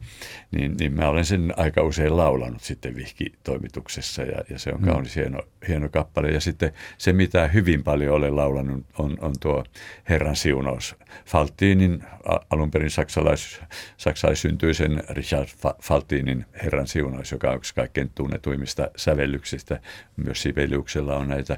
[0.51, 4.87] Niin, niin mä olen sen aika usein laulanut sitten vihkitoimituksessa ja, ja se on mm.
[4.87, 6.27] kaunis hieno, hieno kappale.
[6.27, 9.63] Ja sitten se, mitä hyvin paljon olen laulanut, on, on tuo
[10.09, 10.95] Herran siunaus.
[11.25, 12.03] Faltinin,
[12.49, 13.61] alun perin saksalais,
[13.97, 15.47] saksalaisyntyisen Richard
[15.81, 19.79] Faltinin Herran siunaus, joka on yksi kaikkein tunnetuimmista sävellyksistä sitä
[20.17, 21.57] myös Sibeliuksella on näitä.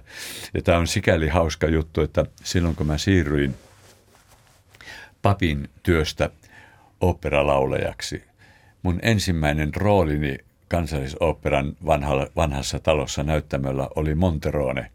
[0.54, 3.56] Ja tämä on sikäli hauska juttu, että silloin kun mä siirryin
[5.22, 6.30] papin työstä
[7.02, 8.24] operalaulajaksi,
[8.84, 10.38] mun ensimmäinen roolini
[10.68, 11.76] kansallisoperan
[12.36, 14.92] vanhassa talossa näyttämöllä oli Monterone,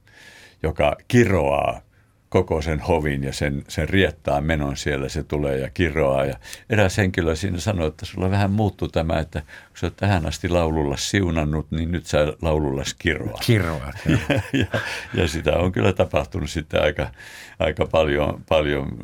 [0.63, 1.81] joka kiroaa
[2.29, 6.25] koko sen hovin ja sen, sen riettaa menon siellä, se tulee ja kiroaa.
[6.25, 6.35] Ja
[6.71, 10.49] eräs henkilö siinä sanoi, että sulla vähän muuttuu tämä, että kun sä oot tähän asti
[10.49, 13.39] laululla siunannut, niin nyt sä laululla kiroa.
[13.47, 13.93] Kiroa.
[14.09, 14.67] Ja, ja,
[15.15, 17.11] ja, sitä on kyllä tapahtunut sitten aika,
[17.59, 18.97] aika paljon, paljon.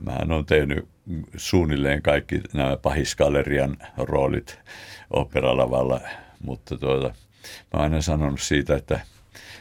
[0.00, 0.88] Mä oon tehnyt
[1.36, 4.60] suunnilleen kaikki nämä pahiskallerian roolit
[5.10, 6.00] operalavalla,
[6.44, 7.14] mutta tuota, mä
[7.72, 9.00] oon aina sanonut siitä, että–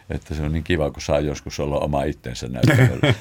[0.09, 3.13] että se on niin kiva, kun saa joskus olla oma itsensä näyttämällä.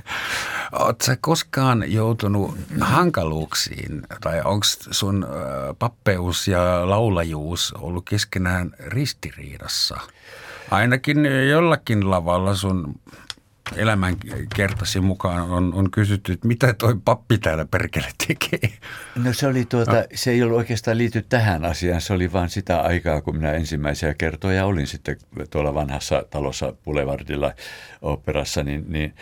[0.72, 5.26] Oletko koskaan joutunut hankaluuksiin, tai onko sun
[5.78, 10.00] pappeus ja laulajuus ollut keskenään ristiriidassa?
[10.70, 12.94] Ainakin jollakin lavalla sun
[13.76, 14.16] elämän
[14.56, 18.78] kertasi mukaan on, on kysytty, että mitä toi pappi täällä perkele tekee?
[19.24, 20.04] No se oli tuota, no.
[20.14, 24.14] se ei ollut oikeastaan liity tähän asiaan, se oli vain sitä aikaa, kun minä ensimmäisiä
[24.14, 25.16] kertoja olin sitten
[25.50, 27.52] tuolla vanhassa talossa Boulevardilla
[28.02, 29.14] operassa, niin, niin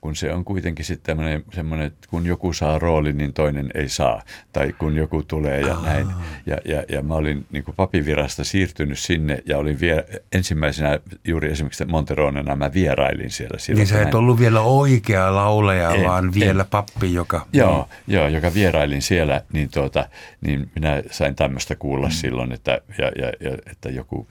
[0.00, 4.22] kun se on kuitenkin sitten semmoinen, että kun joku saa roolin, niin toinen ei saa,
[4.52, 5.84] tai kun joku tulee ja Aa.
[5.84, 6.06] näin.
[6.46, 11.50] Ja, ja, ja mä olin niin kuin papivirasta siirtynyt sinne ja olin vie, ensimmäisenä juuri
[11.50, 13.56] esimerkiksi Monteronena mä vierailin siellä.
[13.74, 16.68] Niin sä et ollut vielä oikea lauleja, en, vaan vielä en.
[16.70, 17.46] pappi, joka...
[17.52, 18.14] Joo, niin.
[18.16, 20.08] joo, joka vierailin siellä, niin, tuota,
[20.40, 22.12] niin minä sain tämmöistä kuulla mm.
[22.12, 24.28] silloin, että, ja, ja, ja, että joku,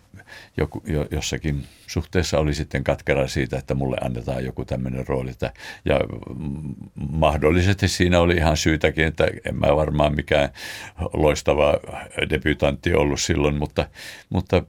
[0.58, 5.30] joku jo, jossakin suhteessa oli sitten katkera siitä, että mulle annetaan joku tämmöinen rooli.
[5.30, 5.54] Että,
[5.86, 6.00] ja
[7.12, 10.50] mahdollisesti siinä oli ihan syytäkin, että en mä varmaan mikään
[11.14, 11.74] loistava
[12.30, 13.88] debyytantti ollut silloin, mutta,
[14.30, 14.64] mutta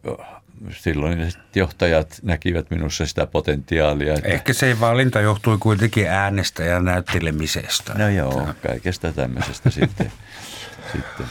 [0.70, 4.14] silloin johtajat näkivät minussa sitä potentiaalia.
[4.14, 4.28] Että...
[4.28, 7.94] Ehkä se valinta johtui kuitenkin äänestä ja näyttelemisestä.
[7.98, 10.12] No joo, kaikesta tämmöisestä sitten.
[10.92, 11.26] sitten.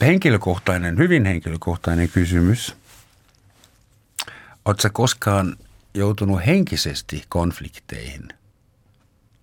[0.00, 2.76] Henkilökohtainen, hyvin henkilökohtainen kysymys.
[4.64, 5.56] Oletko koskaan
[5.94, 8.28] joutunut henkisesti konflikteihin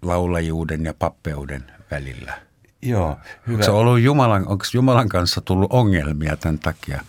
[0.02, 2.42] laulajuuden ja pappeuden välillä?
[2.82, 3.63] Joo, hyvä.
[3.66, 7.02] Onko, ollut Jumalan, onko Jumalan kanssa tullut ongelmia tämän takia?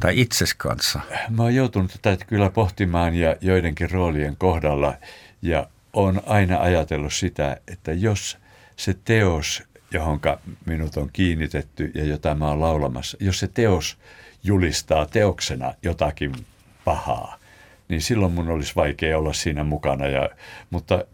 [0.00, 1.00] Tai itses kanssa?
[1.30, 4.94] Mä oon joutunut tätä kyllä pohtimaan ja joidenkin roolien kohdalla
[5.42, 8.38] ja on aina ajatellut sitä, että jos
[8.76, 10.20] se teos, johon
[10.66, 13.98] minut on kiinnitetty ja jota mä oon laulamassa, jos se teos
[14.44, 16.32] julistaa teoksena jotakin
[16.84, 17.38] pahaa,
[17.88, 20.06] niin silloin mun olisi vaikea olla siinä mukana.
[20.06, 20.30] Ja,
[20.70, 21.04] mutta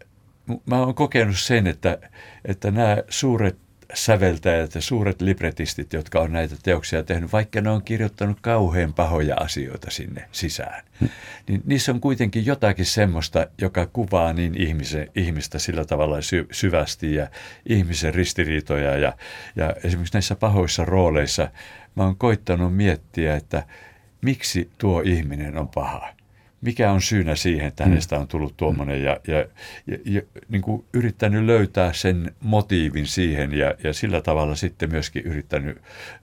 [0.65, 1.97] mä oon kokenut sen, että,
[2.45, 3.57] että nämä suuret
[3.93, 9.35] säveltäjät ja suuret libretistit, jotka on näitä teoksia tehnyt, vaikka ne on kirjoittanut kauhean pahoja
[9.35, 10.83] asioita sinne sisään,
[11.47, 17.15] niin niissä on kuitenkin jotakin semmoista, joka kuvaa niin ihmisen, ihmistä sillä tavalla sy, syvästi
[17.15, 17.27] ja
[17.65, 18.97] ihmisen ristiriitoja.
[18.97, 19.13] Ja,
[19.55, 21.47] ja esimerkiksi näissä pahoissa rooleissa
[21.95, 23.63] mä oon koittanut miettiä, että
[24.21, 26.22] miksi tuo ihminen on paha
[26.63, 29.37] mikä on syynä siihen, että hänestä on tullut tuommoinen ja, ja,
[29.87, 35.23] ja, ja niin kuin yrittänyt löytää sen motiivin siihen ja, ja sillä tavalla sitten myöskin
[35.23, 35.77] yrittänyt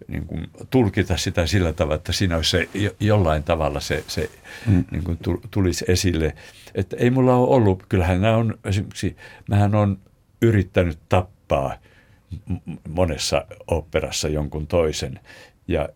[0.08, 2.68] niin kuin tulkita sitä sillä tavalla, että siinä olisi se,
[3.00, 4.30] jollain tavalla se, se
[4.66, 4.84] mm.
[4.90, 5.18] niin kuin
[5.50, 6.34] tulisi esille.
[6.74, 9.16] Että ei mulla ole ollut, kyllähän nämä on esimerkiksi,
[9.48, 9.98] mähän on
[10.42, 11.74] yrittänyt tappaa
[12.88, 15.20] monessa operassa jonkun toisen
[15.68, 15.88] ja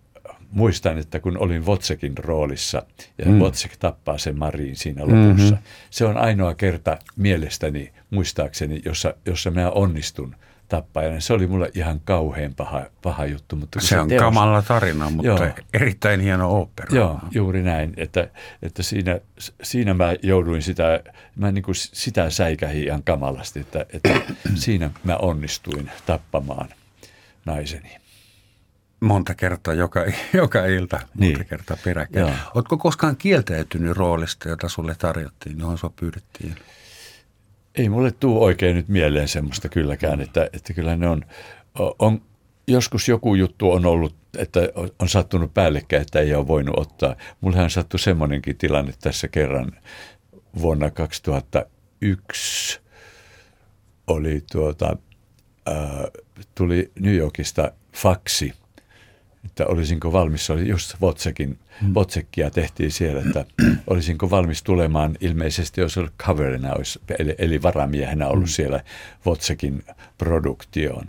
[0.54, 2.82] muistan, että kun olin Votsekin roolissa
[3.18, 3.38] ja mm.
[3.38, 5.66] Votsek tappaa sen Mariin siinä lopussa, mm-hmm.
[5.90, 10.36] se on ainoa kerta mielestäni, muistaakseni, jossa, jossa minä onnistun
[10.68, 11.20] tappajana.
[11.20, 13.56] Se oli mulle ihan kauhean paha, paha juttu.
[13.56, 16.96] Mutta se, se on teos, kamala tarina, mutta joo, erittäin hieno opera.
[16.96, 17.94] Joo, juuri näin.
[17.96, 18.28] Että,
[18.62, 19.20] että siinä,
[19.62, 21.02] siinä mä jouduin sitä,
[21.36, 24.20] mä niin kuin sitä säikähin ihan kamalasti, että, että
[24.54, 26.68] siinä mä onnistuin tappamaan
[27.44, 28.03] naiseni
[29.04, 30.00] monta kertaa joka,
[30.32, 31.46] joka ilta, monta niin.
[31.46, 32.26] kertaa peräkkäin.
[32.26, 32.36] Joo.
[32.54, 36.54] Oletko koskaan kieltäytynyt roolista, jota sulle tarjottiin, johon sua pyydettiin?
[37.74, 41.24] Ei mulle tuu oikein nyt mieleen semmoista kylläkään, että, että kyllä ne on,
[41.98, 42.22] on,
[42.66, 44.60] joskus joku juttu on ollut, että
[44.98, 47.16] on sattunut päällekkäin, että ei ole voinut ottaa.
[47.40, 49.72] Mullehan sattui semmoinenkin tilanne tässä kerran
[50.60, 52.80] vuonna 2001
[54.06, 54.96] oli tuota,
[55.68, 55.74] äh,
[56.54, 58.52] tuli New Yorkista faksi–
[59.44, 61.94] että olisinko valmis, se oli just Votsekin, mm.
[61.94, 63.44] Votsekia tehtiin siellä, että
[63.90, 68.48] olisinko valmis tulemaan ilmeisesti, jos ollut coverina, olisi, eli, eli varamiehenä ollut mm.
[68.48, 68.84] siellä
[69.26, 69.84] Votsekin
[70.18, 71.06] produktioon.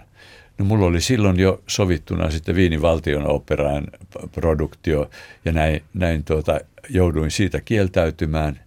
[0.57, 3.88] No mulla oli silloin jo sovittuna sitten Viinin valtion operaan
[4.31, 5.09] produktio
[5.45, 6.59] ja näin, näin tuota,
[6.89, 8.59] jouduin siitä kieltäytymään.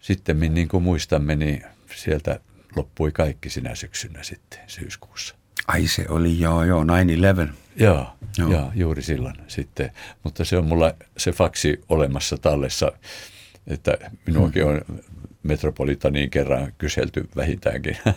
[0.00, 1.62] Sitten niin kuin muistamme, niin
[1.94, 2.40] sieltä
[2.76, 5.34] loppui kaikki sinä syksynä sitten syyskuussa.
[5.68, 6.86] Ai se oli joo, joo, 9-11.
[7.76, 8.06] Joo,
[8.38, 8.50] joo.
[8.50, 9.90] joo, juuri silloin sitten.
[10.22, 12.92] Mutta se on mulla se faksi olemassa tallessa,
[13.66, 13.96] että
[14.26, 14.80] minuakin on
[15.42, 17.96] Metropolitaniin kerran kyselty vähintäänkin.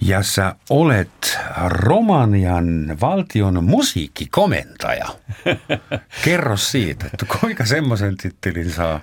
[0.00, 1.38] Ja sä olet
[1.68, 5.08] Romanian valtion musiikkikomentaja.
[6.24, 9.00] Kerro siitä, että kuinka semmoisen tittelin saa?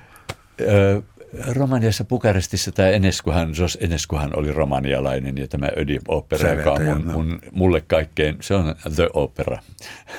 [1.33, 7.05] Romaniassa Bukarestissa tämä Eneskuhan, Jos Eneskuhan oli romanialainen ja tämä Ödi Opera, joka on mun,
[7.05, 9.57] mun, mulle kaikkein, se on The Opera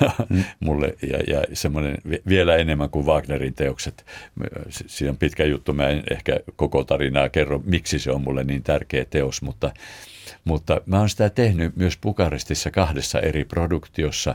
[0.29, 0.45] mm.
[0.61, 1.99] mulle ja, ja semmoinen
[2.29, 4.07] vielä enemmän kuin Wagnerin teokset.
[4.71, 8.63] Siinä on pitkä juttu, mä en ehkä koko tarinaa kerro, miksi se on mulle niin
[8.63, 9.73] tärkeä teos, mutta,
[10.45, 14.35] mutta mä oon sitä tehnyt myös Bukarestissa kahdessa eri produktiossa.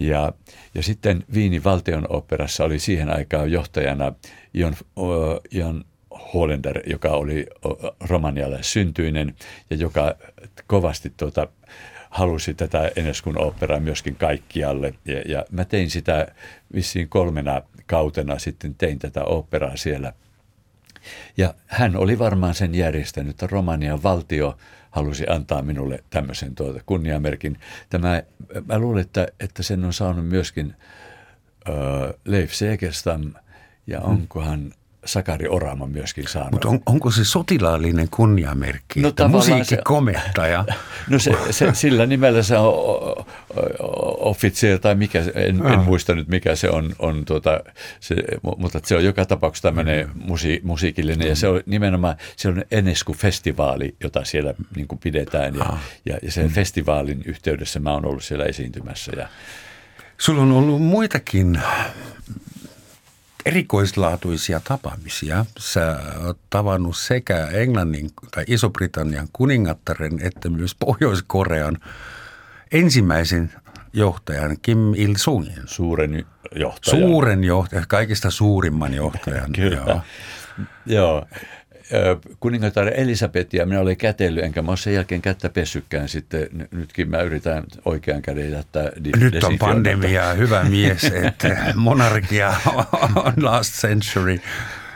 [0.00, 0.32] Ja,
[0.74, 4.12] ja sitten Viinin valtionoperassa oli siihen aikaan johtajana
[4.54, 4.74] Jon,
[5.50, 5.84] Jon
[6.34, 7.46] Hollander, joka oli
[8.00, 9.34] Romanialle syntyinen
[9.70, 10.14] ja joka
[10.66, 11.48] kovasti tuota,
[12.10, 14.94] halusi tätä Eneskun operaa myöskin kaikkialle.
[15.04, 16.26] Ja, ja mä tein sitä
[16.74, 20.12] vissiin kolmena kautena sitten tein tätä operaa siellä.
[21.36, 24.56] Ja hän oli varmaan sen järjestänyt, että Romanian valtio
[24.90, 27.58] halusi antaa minulle tämmöisen tuota kunniamerkin.
[27.90, 28.22] Tämä,
[28.66, 30.74] mä luulen, että, että sen on saanut myöskin
[31.68, 31.74] äh,
[32.24, 33.34] Leif Segerstam
[33.86, 34.10] ja hmm.
[34.10, 34.74] onkohan
[35.04, 36.52] Sakari Orama myöskin saanut.
[36.52, 40.64] Mutta on, onko se sotilaallinen kunniamerkki, no, että musiikkikomentaja?
[40.68, 40.74] Se,
[41.10, 42.74] no se, se, sillä nimellä se on
[44.18, 47.60] officer tai mikä, en, en muista nyt mikä se on, on tuota,
[48.00, 48.14] se,
[48.56, 53.94] mutta se on joka tapauksessa tämmöinen musi, musiikillinen ja se on nimenomaan se on Enesku-festivaali,
[54.00, 55.76] jota siellä niin kuin pidetään ja,
[56.06, 56.52] ja, ja sen mm.
[56.52, 59.12] festivaalin yhteydessä mä oon ollut siellä esiintymässä.
[59.16, 59.28] Ja,
[60.18, 61.60] Sulla on ollut muitakin
[63.46, 65.46] erikoislaatuisia tapaamisia.
[65.58, 71.78] Sä oot tavannut sekä Englannin tai Iso-Britannian kuningattaren että myös Pohjois-Korean
[72.72, 73.52] ensimmäisen
[73.92, 75.62] johtajan Kim Il-sungin.
[75.66, 76.26] Suuren
[76.56, 77.00] johtajan.
[77.00, 79.52] Suuren johtajan, kaikista suurimman johtajan.
[79.52, 79.76] Kyllä.
[79.86, 80.00] Joo.
[80.86, 81.26] Joo
[82.40, 86.48] kuningatar Elisabetia minä olin kätellyt, enkä mä ole sen jälkeen kättä pessykään sitten.
[86.70, 92.54] Nytkin mä yritän oikean käden jättää Nyt on pandemia, hyvä mies, että monarkia
[93.14, 94.40] on last century.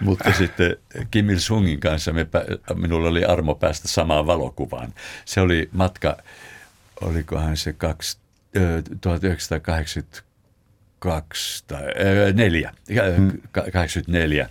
[0.00, 0.76] Mutta sitten
[1.10, 2.26] Kim Il-sungin kanssa me,
[2.74, 4.94] minulla oli armo päästä samaan valokuvaan.
[5.24, 6.16] Se oli matka,
[7.00, 8.18] olikohan se kaksi,
[9.00, 11.82] 1982 tai
[12.32, 12.72] 4,
[13.16, 13.32] hmm.
[13.72, 14.50] 84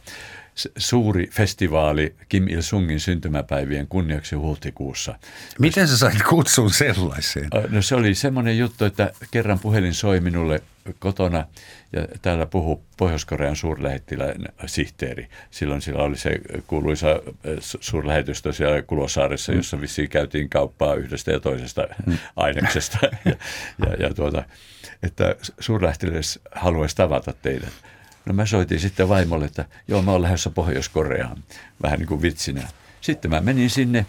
[0.77, 5.19] suuri festivaali Kim Il-sungin syntymäpäivien kunniaksi huhtikuussa.
[5.59, 7.47] Miten sä sait kutsun sellaiseen?
[7.69, 10.61] No se oli semmoinen juttu, että kerran puhelin soi minulle
[10.99, 11.47] kotona
[11.93, 14.35] ja täällä puhu Pohjois-Korean suurlähettilän
[14.65, 15.27] sihteeri.
[15.51, 17.07] Silloin sillä oli se kuuluisa
[17.59, 19.57] suurlähetystö siellä Kulosaaressa, mm.
[19.57, 22.17] jossa vissiin käytiin kauppaa yhdestä ja toisesta mm.
[22.35, 22.97] aineksesta.
[23.25, 23.35] ja,
[23.85, 24.43] ja, ja tuota,
[25.03, 27.73] että suurlähettiläs haluaisi tavata teidät.
[28.25, 31.43] No mä soitin sitten vaimolle, että joo mä olen lähdössä Pohjois-Koreaan,
[31.83, 32.67] vähän niin kuin vitsinä.
[33.01, 34.05] Sitten mä menin sinne,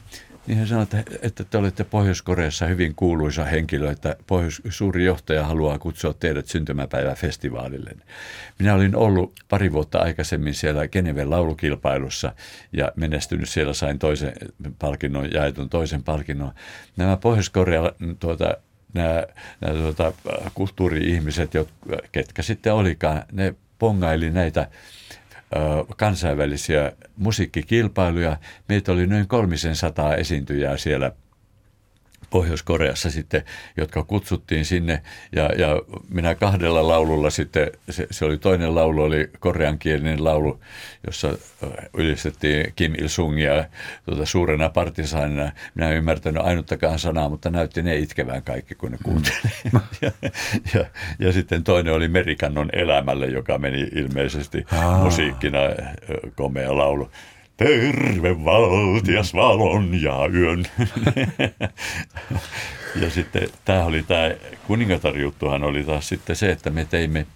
[0.47, 5.45] niin hän sanoi, että, että te olette Pohjois-Koreassa hyvin kuuluisa henkilö, että Pohjois- suuri johtaja
[5.45, 7.91] haluaa kutsua teidät syntymäpäiväfestivaalille.
[8.59, 12.33] Minä olin ollut pari vuotta aikaisemmin siellä Geneven laulukilpailussa
[12.73, 14.33] ja menestynyt siellä, sain toisen
[14.79, 16.53] palkinnon, jaetun toisen palkinnon.
[16.97, 18.57] Nämä Pohjois-Korea tuota,
[18.95, 19.25] nämä,
[19.61, 20.13] nämä tuota,
[20.55, 21.51] kulttuuri-ihmiset,
[22.13, 24.69] ketkä sitten olikaan, ne pongaili näitä
[25.97, 28.37] kansainvälisiä musiikkikilpailuja.
[28.69, 31.13] Meitä oli noin 300 esiintyjää siellä–
[32.31, 33.43] Pohjois-Koreassa sitten,
[33.77, 35.03] jotka kutsuttiin sinne
[35.33, 40.61] ja, ja minä kahdella laululla sitten, se, se oli toinen laulu, oli koreankielinen laulu,
[41.07, 41.39] jossa
[41.97, 43.65] ylistettiin Kim Il-sungia
[44.05, 45.53] tuota, suurena partisaanina.
[45.75, 49.37] Minä en ymmärtänyt ainuttakaan sanaa, mutta näytti ne itkevään kaikki, kun ne kuunteli.
[49.73, 49.81] Mm.
[50.03, 50.11] ja,
[50.75, 50.85] ja,
[51.19, 55.05] ja, sitten toinen oli Merikannon elämälle, joka meni ilmeisesti Aa.
[55.05, 55.59] musiikkina
[56.35, 57.11] komea laulu.
[57.57, 60.65] Terve valtias valon ja yön.
[63.01, 64.31] ja sitten tämä oli tämä
[64.67, 67.27] kuningatarjuttuhan oli taas sitten se, että me teimme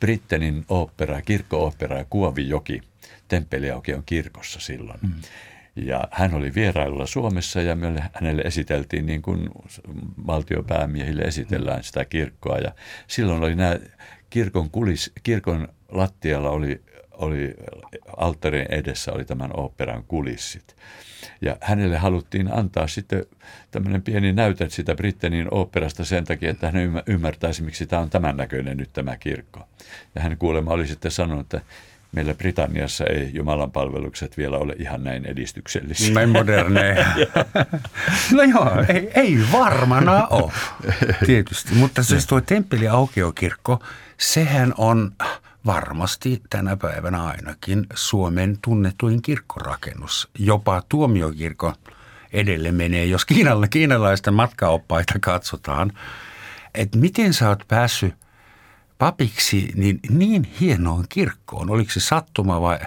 [0.00, 2.80] Brittenin opera, kirkko-opera Kuovijoki.
[3.28, 5.00] Temppeliauki on kirkossa silloin.
[5.02, 5.10] Mm.
[5.76, 9.50] Ja hän oli vierailulla Suomessa ja me hänelle esiteltiin niin kuin
[10.26, 12.58] valtiopäämiehille esitellään sitä kirkkoa.
[12.58, 12.72] Ja
[13.06, 13.78] silloin oli nämä
[14.30, 16.80] kirkon, kulis, kirkon lattialla oli
[17.18, 17.54] oli
[18.16, 20.76] alttarin edessä oli tämän oopperan kulissit.
[21.40, 23.26] Ja hänelle haluttiin antaa sitten
[23.70, 28.36] tämmöinen pieni näyte sitä Brittenin oopperasta sen takia, että hän ymmärtäisi, miksi tämä on tämän
[28.36, 29.68] näköinen nyt tämä kirkko.
[30.14, 31.60] Ja hän kuulemma oli sitten sanonut, että
[32.12, 36.14] meillä Britanniassa ei Jumalan palvelukset vielä ole ihan näin edistyksellisiä.
[36.14, 37.06] Näin moderneja.
[38.36, 40.52] no joo, ei, ei varmana ole,
[41.26, 41.74] tietysti.
[41.74, 43.82] Mutta siis tuo temppeli aukeokirkko,
[44.18, 45.12] sehän on
[45.68, 50.28] varmasti tänä päivänä ainakin Suomen tunnetuin kirkkorakennus.
[50.38, 51.72] Jopa tuomiokirkko
[52.32, 55.92] edelle menee, jos kiinala, kiinalaisten matkaoppaita katsotaan.
[56.74, 58.14] Että miten sä oot päässyt
[58.98, 61.70] papiksi niin, niin hienoon kirkkoon?
[61.70, 62.78] Oliko se sattuma vai?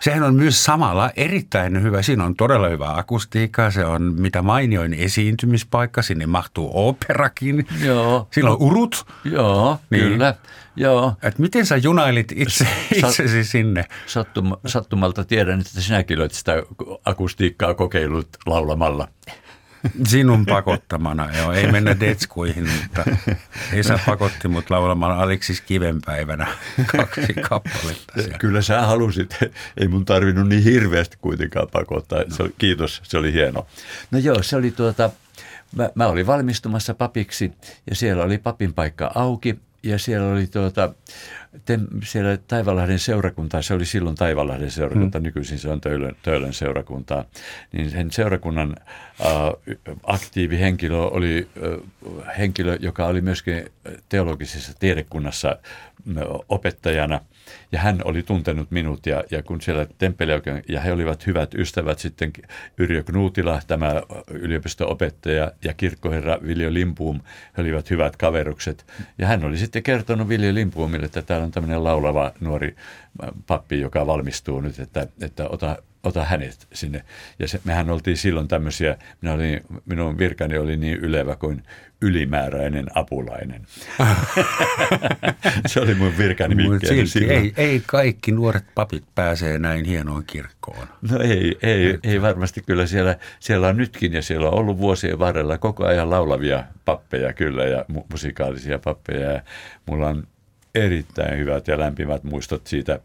[0.00, 2.02] Sehän on myös samalla erittäin hyvä.
[2.02, 3.70] Siinä on todella hyvä akustiikka.
[3.70, 6.02] Se on mitä mainioin esiintymispaikka.
[6.02, 7.66] Sinne mahtuu operakin.
[7.84, 8.28] Joo.
[8.32, 9.06] Sillä on urut.
[9.24, 10.02] Joo, niin.
[10.02, 10.34] kyllä.
[10.76, 11.14] Joo.
[11.22, 13.84] Et miten sä junailit itse, itsesi sinne?
[14.06, 16.62] Sattum, sattumalta tiedän, että sinäkin olet sitä
[17.04, 19.08] akustiikkaa kokeillut laulamalla.
[20.06, 21.52] Sinun pakottamana, joo.
[21.52, 23.04] Ei mennä detskuihin, mutta
[23.72, 26.46] Esa pakotti mut laulamaan Aleksis Kivenpäivänä
[26.86, 28.12] kaksi kappaletta.
[28.14, 28.38] Siellä.
[28.38, 29.36] Kyllä sä halusit.
[29.76, 32.22] Ei mun tarvinnut niin hirveästi kuitenkaan pakottaa.
[32.28, 33.66] Se oli, kiitos, se oli hieno.
[34.10, 35.10] No joo, se oli tuota,
[35.76, 37.52] mä, mä olin valmistumassa papiksi
[37.90, 40.94] ja siellä oli papin paikka auki ja siellä oli tuota,
[41.64, 45.22] te, siellä Taivalahden seurakuntaa, se oli silloin Taivalahden seurakunta, mm.
[45.22, 47.24] nykyisin se on Töölön, Töölön seurakuntaa,
[47.72, 48.76] niin sen seurakunnan
[49.20, 49.30] äh,
[50.02, 53.64] aktiivi henkilö oli äh, henkilö, joka oli myöskin
[54.08, 57.20] teologisessa tiedekunnassa äh, opettajana–
[57.72, 60.32] ja hän oli tuntenut minut ja, ja kun siellä temppeli
[60.68, 62.32] ja he olivat hyvät ystävät sitten
[62.78, 67.20] Yrjö Knuutila, tämä yliopisto-opettaja ja kirkkoherra Viljo Limpuum,
[67.56, 68.86] he olivat hyvät kaverukset.
[69.18, 72.76] Ja hän oli sitten kertonut Viljo Limpuumille, että täällä on tämmöinen laulava nuori
[73.46, 77.04] pappi, joka valmistuu nyt, että, että ota, ota hänet sinne.
[77.38, 81.62] Ja se, mehän oltiin silloin tämmöisiä, minä olin, minun virkani oli niin ylevä kuin
[82.02, 83.66] ylimääräinen apulainen.
[85.66, 90.88] se oli mun virkani silti ei, ei kaikki nuoret papit pääsee näin hienoon kirkkoon.
[91.10, 95.18] No ei, ei, ei varmasti kyllä siellä, siellä on nytkin ja siellä on ollut vuosien
[95.18, 99.32] varrella koko ajan laulavia pappeja kyllä ja mu- musikaalisia pappeja.
[99.32, 99.42] Ja
[99.86, 100.26] mulla on
[100.84, 103.00] erittäin hyvät ja lämpimät muistot siitä,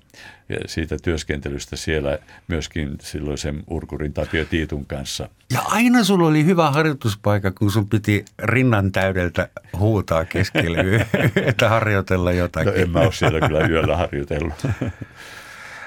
[0.65, 5.29] siitä työskentelystä siellä myöskin silloisen Urkurin Tapio Tiitun kanssa.
[5.53, 10.79] Ja aina sulla oli hyvä harjoituspaikka, kun sun piti rinnan täydeltä huutaa keskelle,
[11.49, 12.73] että harjoitella jotakin.
[12.73, 14.53] No en mä ole siellä kyllä yöllä harjoitellut.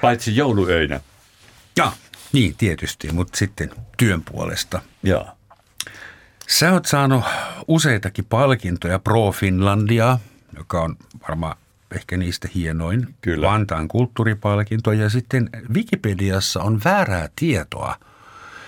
[0.01, 0.99] Paitsi jouluöinä.
[1.77, 1.91] Ja,
[2.33, 4.81] niin tietysti, mutta sitten työn puolesta.
[5.03, 5.27] Joo.
[6.47, 7.23] Sä oot saanut
[7.67, 10.19] useitakin palkintoja Pro Finlandia,
[10.57, 10.95] joka on
[11.27, 11.57] varmaan
[11.91, 13.15] ehkä niistä hienoin.
[13.21, 13.47] Kyllä.
[13.47, 17.95] Vantaan kulttuuripalkinto ja sitten Wikipediassa on väärää tietoa.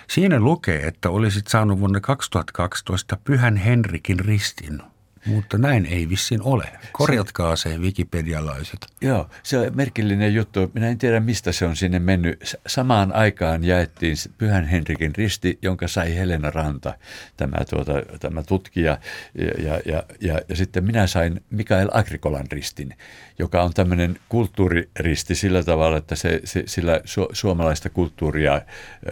[0.08, 4.82] Siinä lukee, että olisit saanut vuonna 2012 Pyhän Henrikin ristin
[5.26, 6.66] mutta näin ei vissiin ole.
[6.92, 8.86] Korjatkaa se wikipedialaiset.
[9.02, 10.72] Joo, se on merkillinen juttu.
[10.74, 12.56] Minä en tiedä, mistä se on sinne mennyt.
[12.68, 16.94] Samaan aikaan jaettiin Pyhän Henrikin risti, jonka sai Helena Ranta,
[17.38, 18.98] tämä, tuota, tämä tutkija.
[19.36, 22.96] Ja, ja, ja, ja, ja sitten minä sain Mikael Agrikolan ristin,
[23.40, 28.62] joka on tämmöinen kulttuuriristi sillä tavalla, että se, se sillä su, suomalaista kulttuuria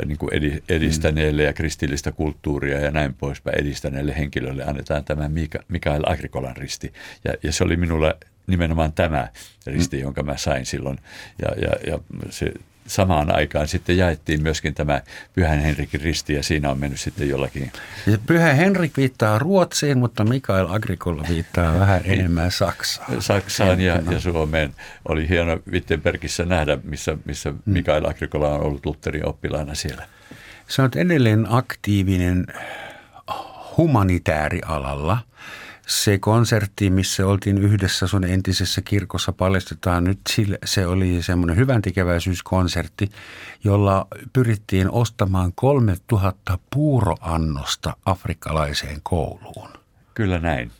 [0.06, 0.30] niin kuin
[0.70, 5.30] edistäneelle ja kristillistä kulttuuria ja näin poispäin edistäneelle henkilölle annetaan tämä
[5.68, 6.94] Mikael Agrikolan risti.
[7.24, 8.18] Ja, ja se oli minulle
[8.48, 9.28] nimenomaan tämä
[9.68, 10.04] risti, mm.
[10.04, 10.98] jonka mä sain silloin.
[11.42, 12.00] Ja, ja, ja
[12.30, 12.54] se,
[12.88, 15.02] samaan aikaan sitten jaettiin myöskin tämä
[15.34, 17.72] Pyhän Henrikin risti ja siinä on mennyt sitten jollakin.
[18.08, 23.22] Ja Pyhä Henrik viittaa Ruotsiin, mutta Mikael Agrikola viittaa vähän enemmän Saksaan.
[23.22, 24.74] Saksaan ja, ja Suomeen.
[25.08, 27.58] Oli hieno Wittenbergissä nähdä, missä, missä mm.
[27.66, 30.08] Mikael Agrikola on ollut Lutherin oppilaana siellä.
[30.68, 32.48] Sä oot edelleen aktiivinen
[33.78, 35.18] humanitäärialalla–
[35.88, 40.20] se konsertti, missä oltiin yhdessä sun entisessä kirkossa, paljastetaan nyt,
[40.66, 43.10] se oli semmoinen hyvän tekeväisyyskonsertti,
[43.64, 49.70] jolla pyrittiin ostamaan 3000 puuroannosta afrikkalaiseen kouluun.
[50.14, 50.72] Kyllä näin.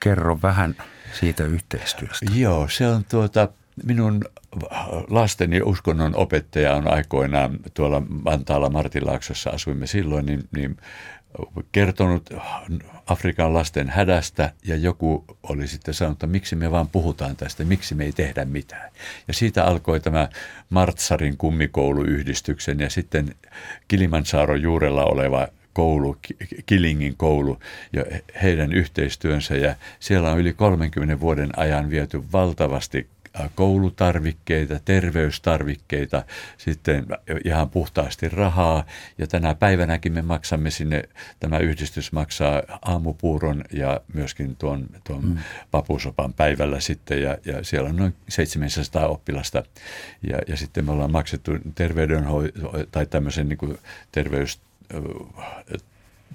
[0.00, 0.76] Kerro vähän
[1.12, 2.26] siitä yhteistyöstä.
[2.34, 3.48] Joo, se on tuota,
[3.84, 4.24] minun
[5.10, 10.76] lasteni uskonnon opettaja on aikoinaan tuolla Vantaalla Martinlaaksossa asuimme silloin, niin, niin
[11.72, 12.30] kertonut
[13.06, 17.94] Afrikan lasten hädästä ja joku oli sitten sanonut, että miksi me vaan puhutaan tästä, miksi
[17.94, 18.90] me ei tehdä mitään.
[19.28, 20.28] Ja siitä alkoi tämä
[20.70, 23.34] Martsarin kummikouluyhdistyksen ja sitten
[23.88, 26.16] Kilimansaron juurella oleva koulu,
[26.66, 27.58] Kilingin koulu
[27.92, 28.04] ja
[28.42, 33.08] heidän yhteistyönsä ja siellä on yli 30 vuoden ajan viety valtavasti
[33.54, 36.22] koulutarvikkeita, terveystarvikkeita,
[36.58, 37.06] sitten
[37.44, 38.84] ihan puhtaasti rahaa.
[39.18, 41.02] Ja tänä päivänäkin me maksamme sinne,
[41.40, 45.38] tämä yhdistys maksaa aamupuuron ja myöskin tuon, tuon mm.
[45.70, 47.22] papusopan päivällä sitten.
[47.22, 49.62] Ja, ja siellä on noin 700 oppilasta.
[50.22, 53.78] Ja, ja sitten me ollaan maksettu terveydenhoito tai tämmöisen niin
[54.12, 54.60] terveys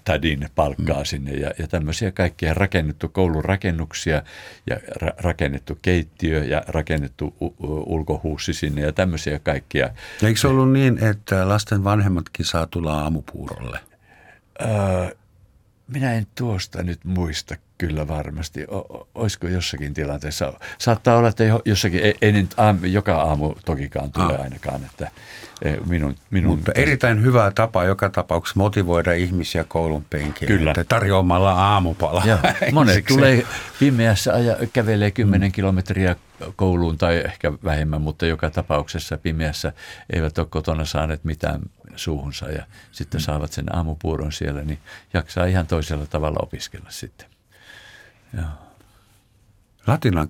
[0.04, 1.06] tädin palkkaa mm.
[1.06, 4.22] sinne ja, ja tämmöisiä kaikkia rakennettu koulun rakennuksia
[4.70, 9.90] ja ra- rakennettu keittiö ja rakennettu u- ulkohuussi sinne ja tämmöisiä kaikkia.
[10.24, 13.80] Eikö se ollut niin, että lasten vanhemmatkin saa tulla aamupuurolle?
[14.62, 15.16] Öö,
[15.94, 18.66] minä en tuosta nyt muista kyllä varmasti.
[18.72, 20.54] O, olisiko jossakin tilanteessa?
[20.78, 24.42] Saattaa olla, että jossakin, ei, ei nyt aam, joka aamu tokikaan tule ah.
[24.42, 24.82] ainakaan.
[24.86, 25.12] Että
[25.62, 30.58] e, minun, minun Mutta erittäin hyvä tapa joka tapauksessa motivoida ihmisiä koulun penkille.
[30.58, 30.72] Kyllä.
[30.72, 32.24] Että tarjoamalla aamupala.
[32.26, 32.40] Ja,
[32.72, 33.46] monet tulee
[33.80, 35.52] pimeässä ja kävelee 10 mm.
[35.52, 36.16] kilometriä
[36.56, 39.74] kouluun tai ehkä vähemmän, mutta joka tapauksessa pimeässä
[40.14, 41.62] eivät ole kotona saaneet mitään
[41.96, 44.80] suuhunsa ja sitten saavat sen aamupuuron siellä, niin
[45.14, 47.28] jaksaa ihan toisella tavalla opiskella sitten.
[48.34, 48.46] Joo.
[49.88, 50.30] Latinan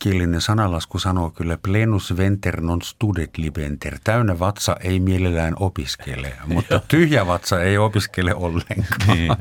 [0.00, 3.98] kielinen sanalasku sanoo kyllä plenus venter non studet libenter.
[4.04, 9.16] Täynnä vatsa ei mielellään opiskele, mutta tyhjä vatsa ei opiskele ollenkaan.
[9.16, 9.32] Niin,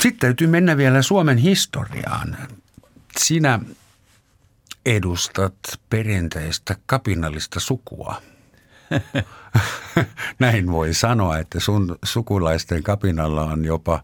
[0.00, 2.36] Sitten täytyy mennä vielä Suomen historiaan.
[3.18, 3.60] Sinä
[4.86, 5.54] edustat
[5.90, 8.22] perinteistä kapinallista sukua.
[10.38, 14.02] Näin voi sanoa, että sun sukulaisten kapinalla on jopa,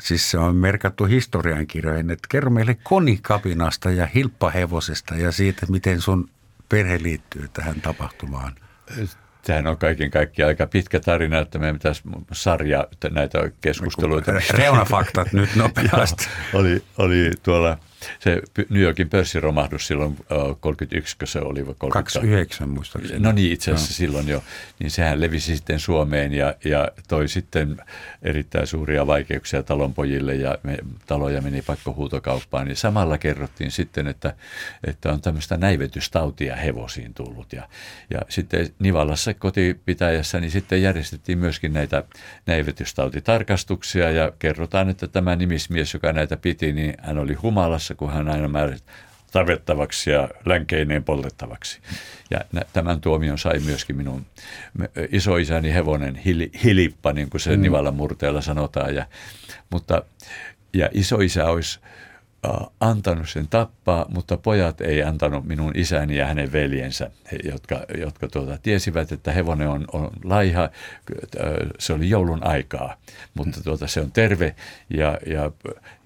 [0.00, 6.30] siis se on merkattu historiankirjoihin, että kerro meille konikapinasta ja hilppahevosesta ja siitä, miten sun
[6.68, 8.54] perhe liittyy tähän tapahtumaan.
[9.42, 14.32] Tämähän on kaiken kaikkiaan aika pitkä tarina, että meidän pitäisi sarja näitä keskusteluita.
[14.50, 16.28] Reunafaktat nyt nopeasti.
[16.52, 17.78] oli, oli tuolla
[18.18, 20.16] se New Yorkin pörssiromahdus silloin
[20.60, 21.64] 31, kun se oli.
[21.90, 23.20] 29 muistaakseni.
[23.20, 23.96] No niin, itse asiassa no.
[23.96, 24.42] silloin jo.
[24.78, 27.76] Niin sehän levisi sitten Suomeen ja, ja toi sitten
[28.22, 32.68] erittäin suuria vaikeuksia talonpojille ja me, taloja meni pakkohuutokauppaan.
[32.68, 34.34] Ja samalla kerrottiin sitten, että,
[34.84, 37.52] että on tämmöistä näivetystautia hevosiin tullut.
[37.52, 37.68] Ja,
[38.10, 42.04] ja sitten Nivalassa kotipitäjässä niin sitten järjestettiin myöskin näitä
[42.46, 48.28] näivetystautitarkastuksia ja kerrotaan, että tämä nimismies, joka näitä piti, niin hän oli humalassa kun hän
[48.28, 48.84] aina määräsi
[49.32, 51.80] tavettavaksi ja länkeineen poltettavaksi.
[52.30, 52.40] Ja
[52.72, 54.26] tämän tuomion sai myöskin minun
[55.10, 56.16] isoisäni hevonen
[56.64, 57.62] hilippa, niin kuin se mm.
[57.62, 58.94] Nivalan murteella sanotaan.
[58.94, 59.06] Ja,
[59.70, 60.02] mutta,
[60.72, 61.80] ja isoisä olisi
[62.80, 67.10] antanut sen tappaa, mutta pojat ei antanut minun isäni ja hänen veljensä,
[67.44, 70.68] jotka, jotka tuota, tiesivät, että hevonen on, on laiha.
[71.78, 72.96] Se oli joulun aikaa,
[73.34, 74.54] mutta tuota, se on terve
[74.90, 75.50] ja, ja,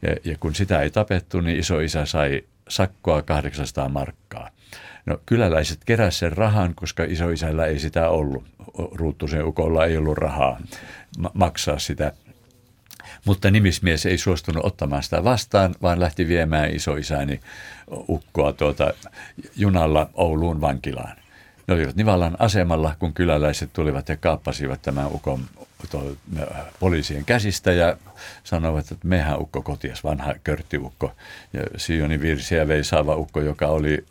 [0.03, 4.51] ja, ja kun sitä ei tapettu, niin iso isä sai sakkoa 800 markkaa.
[5.07, 8.45] No kyläläiset keräsivät sen rahan, koska isoisällä ei sitä ollut.
[8.93, 10.61] Ruuttusen ukolla ei ollut rahaa
[11.35, 12.13] maksaa sitä
[13.25, 17.41] mutta nimismies ei suostunut ottamaan sitä vastaan, vaan lähti viemään isoisäni
[18.09, 18.95] ukkoa tuota
[19.57, 21.17] junalla Ouluun vankilaan.
[21.67, 25.41] Ne olivat Nivalan asemalla, kun kyläläiset tulivat ja kaappasivat tämän ukon
[25.91, 26.17] to,
[26.81, 27.97] poliisien käsistä ja
[28.45, 31.13] sanoivat, että mehän ukko kotias, vanha körttiukko.
[31.53, 34.05] Ja Sioni Virsiä vei saava ukko, joka oli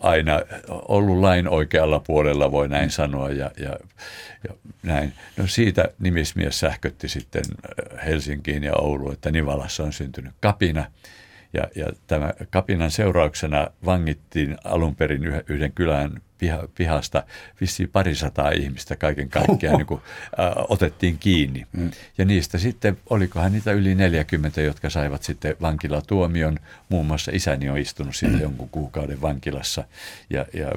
[0.00, 3.30] aina ollut lain oikealla puolella, voi näin sanoa.
[3.30, 3.76] Ja, ja,
[4.48, 5.12] ja näin.
[5.36, 7.44] No siitä nimismies sähkötti sitten
[8.06, 10.84] Helsinkiin ja Ouluun, että Nivalassa on syntynyt kapina.
[11.54, 17.22] Ja, ja tämä kapinan seurauksena vangittiin alun perin yhden kylän piha, pihasta
[17.60, 20.00] vissiin parisataa ihmistä kaiken kaikkiaan niin kuin,
[20.38, 21.66] ä, otettiin kiinni.
[21.72, 21.90] Mm.
[22.18, 26.58] Ja niistä sitten, olikohan niitä yli 40, jotka saivat sitten vankilatuomion.
[26.88, 28.42] Muun muassa isäni on istunut sitten mm.
[28.42, 29.84] jonkun kuukauden vankilassa.
[30.30, 30.72] Ja, ja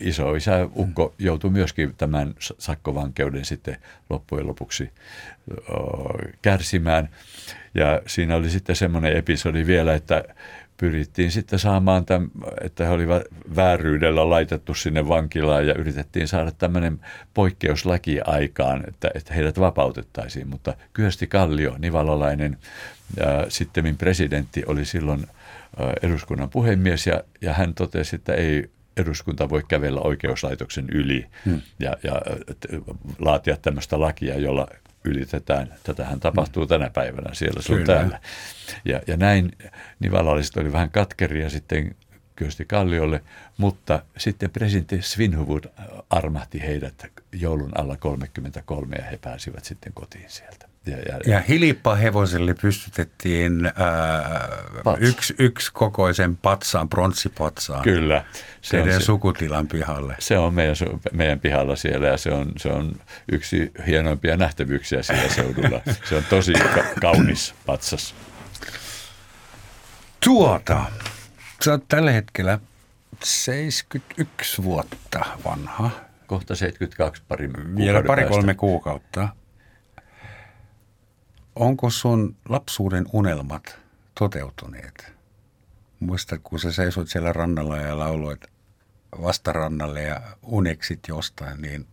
[0.00, 3.76] iso isä Ukko joutui myöskin tämän sakkovankeuden sitten
[4.10, 4.90] loppujen lopuksi
[5.70, 5.78] o,
[6.42, 7.08] kärsimään.
[7.74, 10.24] Ja siinä oli sitten semmoinen episodi vielä, että
[10.76, 13.22] pyrittiin sitten saamaan, tämän, että he olivat
[13.56, 17.00] vääryydellä laitettu sinne vankilaan ja yritettiin saada tämmöinen
[17.34, 20.48] poikkeuslaki aikaan, että, että heidät vapautettaisiin.
[20.48, 22.58] Mutta Kyösti Kallio, nivalalainen
[23.16, 25.26] ja sitten presidentti, oli silloin
[26.02, 31.60] eduskunnan puhemies ja, ja hän totesi, että ei eduskunta voi kävellä oikeuslaitoksen yli hmm.
[31.78, 32.22] ja, ja
[33.18, 34.68] laatia tämmöistä lakia, jolla
[35.04, 35.74] ylitetään.
[35.82, 38.20] Tätähän tapahtuu tänä päivänä siellä sun täällä.
[38.84, 39.52] Ja, ja näin
[40.00, 41.94] nivalalliset oli vähän katkeria sitten
[42.36, 43.22] Kyösti Kalliolle,
[43.56, 45.64] mutta sitten presidentti Svinhuvud
[46.10, 50.69] armahti heidät joulun alla 33 ja he pääsivät sitten kotiin sieltä.
[50.86, 51.40] Ja, ja, ja
[51.96, 54.48] hevoselle pystytettiin ää,
[54.98, 57.82] yksi, yksi kokoisen patsaan, pronssipatsaan.
[57.82, 58.24] Kyllä.
[58.62, 60.16] Se teidän on se, sukutilan pihalle.
[60.18, 60.76] Se on meidän,
[61.12, 62.94] meidän pihalla siellä ja se on, se on
[63.32, 65.80] yksi hienoimpia nähtävyyksiä siellä seudulla.
[66.08, 68.14] Se on tosi ka- kaunis patsas.
[70.24, 70.84] Tuota,
[71.64, 72.58] sä oot tällä hetkellä
[73.24, 75.90] 71 vuotta vanha.
[76.26, 79.28] Kohta 72 pari Vielä pari-kolme kuukautta.
[81.60, 83.78] Onko sun lapsuuden unelmat
[84.18, 85.12] toteutuneet?
[86.00, 88.40] Muista, kun sä seisot siellä rannalla ja lauloit
[89.22, 91.86] vastarannalle ja uneksit jostain, niin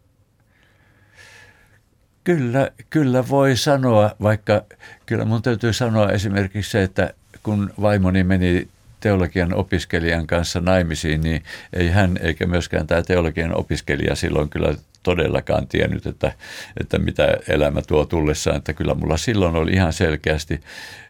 [2.23, 4.61] Kyllä, kyllä voi sanoa, vaikka
[5.05, 7.13] kyllä mun täytyy sanoa esimerkiksi se, että
[7.43, 8.67] kun vaimoni meni
[8.99, 11.43] teologian opiskelijan kanssa naimisiin, niin
[11.73, 14.75] ei hän eikä myöskään tämä teologian opiskelija silloin kyllä
[15.07, 16.31] todellakaan tiennyt, että,
[16.79, 18.57] että mitä elämä tuo tullessaan.
[18.57, 20.61] Että kyllä mulla silloin oli ihan selkeästi,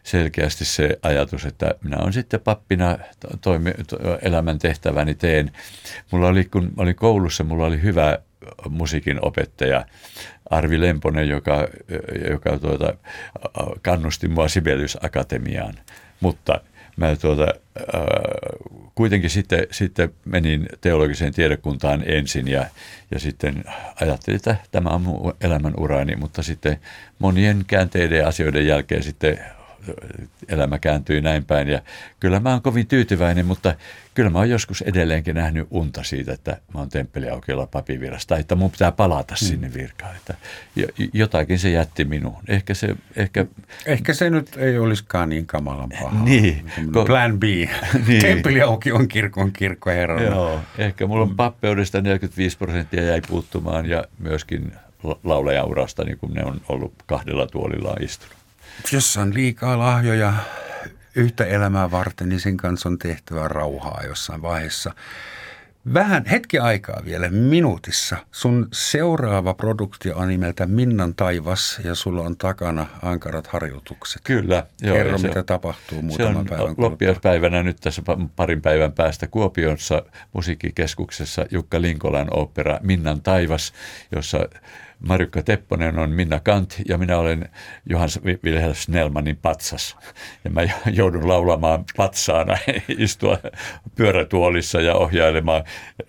[0.02, 2.98] selkeästi se ajatus, että minä olen sitten pappina
[3.40, 5.50] toimi, to, elämän tehtäväni teen.
[6.10, 8.18] Mulla oli, kun olin koulussa, mulla oli hyvä
[8.68, 9.84] musiikin opettaja
[10.50, 11.68] Arvi Lemponen, joka,
[12.30, 12.94] joka tuota,
[13.82, 15.74] kannusti mua Sibelius Akatemiaan.
[16.20, 16.60] Mutta
[16.96, 18.02] mä tuota, äh,
[18.98, 22.66] kuitenkin sitten, sitten menin teologiseen tiedekuntaan ensin ja,
[23.10, 23.64] ja sitten
[24.00, 26.80] ajattelin, että tämä on mun elämän urani, mutta sitten
[27.18, 29.38] monien käänteiden asioiden jälkeen sitten
[30.48, 31.68] elämä kääntyi näin päin.
[31.68, 31.82] Ja
[32.20, 33.74] kyllä mä oon kovin tyytyväinen, mutta
[34.14, 38.70] kyllä mä oon joskus edelleenkin nähnyt unta siitä, että mä oon temppeliaukiolla papivirasta, että mun
[38.70, 39.46] pitää palata mm.
[39.46, 40.16] sinne virkaan.
[40.16, 40.34] Että
[41.12, 42.42] jotakin se jätti minuun.
[42.48, 43.46] Ehkä se, ehkä...
[43.86, 46.24] ehkä se nyt ei olisikaan niin kamalan paha.
[46.24, 46.72] Niin.
[47.06, 47.42] Plan B.
[48.08, 48.22] niin.
[48.22, 50.22] Temppeliaukion kirkon kirkkoherrana.
[50.22, 54.72] Joo, ehkä mulla on pappeudesta 45 prosenttia jäi puuttumaan ja myöskin
[55.24, 58.37] laulajaurasta, niin kun ne on ollut kahdella tuolilla istunut
[58.92, 60.32] jos on liikaa lahjoja
[61.14, 64.94] yhtä elämää varten, niin sen kanssa on tehtävä rauhaa jossain vaiheessa.
[65.94, 68.16] Vähän hetki aikaa vielä, minuutissa.
[68.32, 74.22] Sun seuraava produktio on nimeltä Minnan taivas ja sulla on takana ankarat harjoitukset.
[74.24, 74.66] Kyllä.
[74.82, 78.02] Joo, Kerro, mitä on, tapahtuu muutaman se on päivän loppiaispäivänä nyt tässä
[78.36, 80.02] parin päivän päästä Kuopiossa
[80.32, 83.72] musiikkikeskuksessa Jukka Linkolan opera Minnan taivas,
[84.12, 84.38] jossa
[84.98, 87.48] Marjukka Tepponen on Minna Kant ja minä olen
[87.86, 89.96] Johans Wilhelm Snellmanin patsas.
[90.44, 90.60] Ja mä
[90.92, 92.58] joudun laulamaan patsaana,
[92.98, 93.38] istua
[93.94, 95.64] pyörätuolissa ja ohjailemaan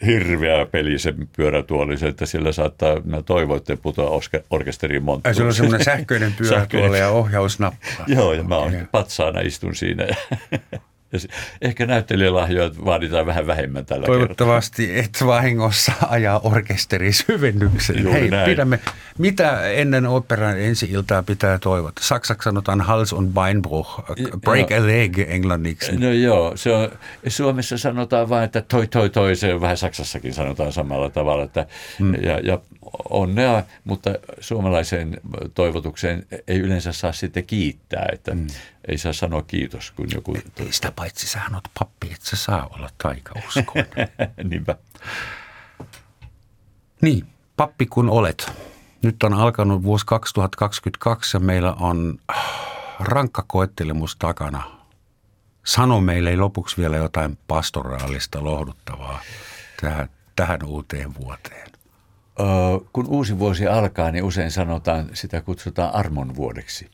[0.06, 5.36] hirveä peli sen pyörätuolissa, että sillä saattaa, mä toivon, että putoa orkesterin monttuun.
[5.36, 8.04] Se on semmoinen sähköinen pyörätuoli ja ohjausnappa.
[8.08, 10.08] Joo, ja mä oon patsaana istun siinä.
[11.12, 11.20] Ja
[11.62, 15.03] ehkä näyttelijälahjoja vaaditaan vähän vähemmän tällä Toivottavasti kertaa.
[15.05, 18.07] et vahingossa ajaa orkesteri syvennyksen.
[18.07, 18.49] Hei, näin.
[18.49, 18.80] pidämme,
[19.18, 22.01] mitä ennen operan ensi-iltaa pitää toivota?
[22.03, 24.01] Saksaksi sanotaan Hals und Beinbruch,
[24.41, 25.97] break no, a leg englanniksi.
[25.97, 26.91] No joo, se on,
[27.28, 31.43] Suomessa sanotaan vain, että toi toi toi, se vähän Saksassakin sanotaan samalla tavalla.
[31.43, 31.66] Että,
[31.99, 32.14] hmm.
[32.14, 32.60] ja, ja
[33.10, 35.18] onnea, mutta suomalaiseen
[35.55, 38.47] toivotukseen ei yleensä saa sitten kiittää, että hmm.
[38.90, 40.38] Ei saa sanoa kiitos, kun joku...
[40.58, 44.10] Ei sitä paitsi sä oot pappi, että sä saa olla taikauskoinen.
[44.50, 44.76] Niinpä.
[47.02, 47.28] Niin,
[47.58, 48.52] pappi kun olet.
[49.02, 52.20] Nyt on alkanut vuosi 2022 ja meillä on
[53.00, 54.64] rankka koettelemus takana.
[55.66, 59.20] Sano meille lopuksi vielä jotain pastoraalista lohduttavaa
[59.82, 61.70] tähän, tähän uuteen vuoteen
[62.94, 66.90] kun uusi vuosi alkaa, niin usein sanotaan, sitä kutsutaan armon vuodeksi.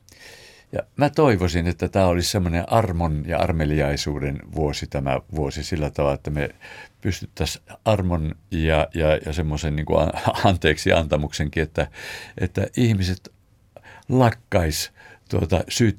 [0.75, 6.15] Ja mä toivoisin, että tämä olisi semmoinen armon ja armeliaisuuden vuosi tämä vuosi sillä tavalla,
[6.15, 6.49] että me
[7.01, 10.09] pystyttäisiin armon ja, ja, ja semmoisen niin kuin
[10.43, 11.87] anteeksi antamuksenkin, että,
[12.37, 13.33] että ihmiset
[14.09, 14.91] lakkais
[15.29, 15.97] tuota, syyt,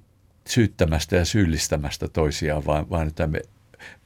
[0.48, 3.40] syyttämästä ja syyllistämästä toisiaan, vaan, vaan että me,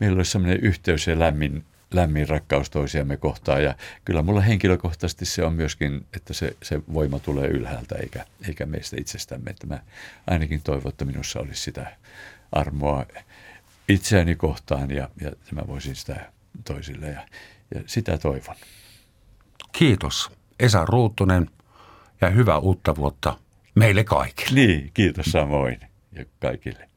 [0.00, 1.64] meillä olisi semmoinen yhteys ja lämmin
[1.94, 3.62] lämmin rakkaus toisiamme kohtaan.
[3.62, 3.74] Ja
[4.04, 8.96] kyllä mulla henkilökohtaisesti se on myöskin, että se, se voima tulee ylhäältä eikä, eikä meistä
[9.00, 9.50] itsestämme.
[9.50, 9.78] Että mä
[10.26, 11.96] ainakin toivon, että minussa olisi sitä
[12.52, 13.06] armoa
[13.88, 16.32] itseäni kohtaan ja, ja mä voisin sitä
[16.64, 17.26] toisille ja,
[17.74, 18.56] ja sitä toivon.
[19.72, 20.30] Kiitos
[20.60, 21.50] Esa Ruuttunen
[22.20, 23.38] ja hyvää uutta vuotta
[23.74, 24.50] meille kaikille.
[24.54, 25.80] Niin, kiitos samoin
[26.12, 26.89] ja kaikille.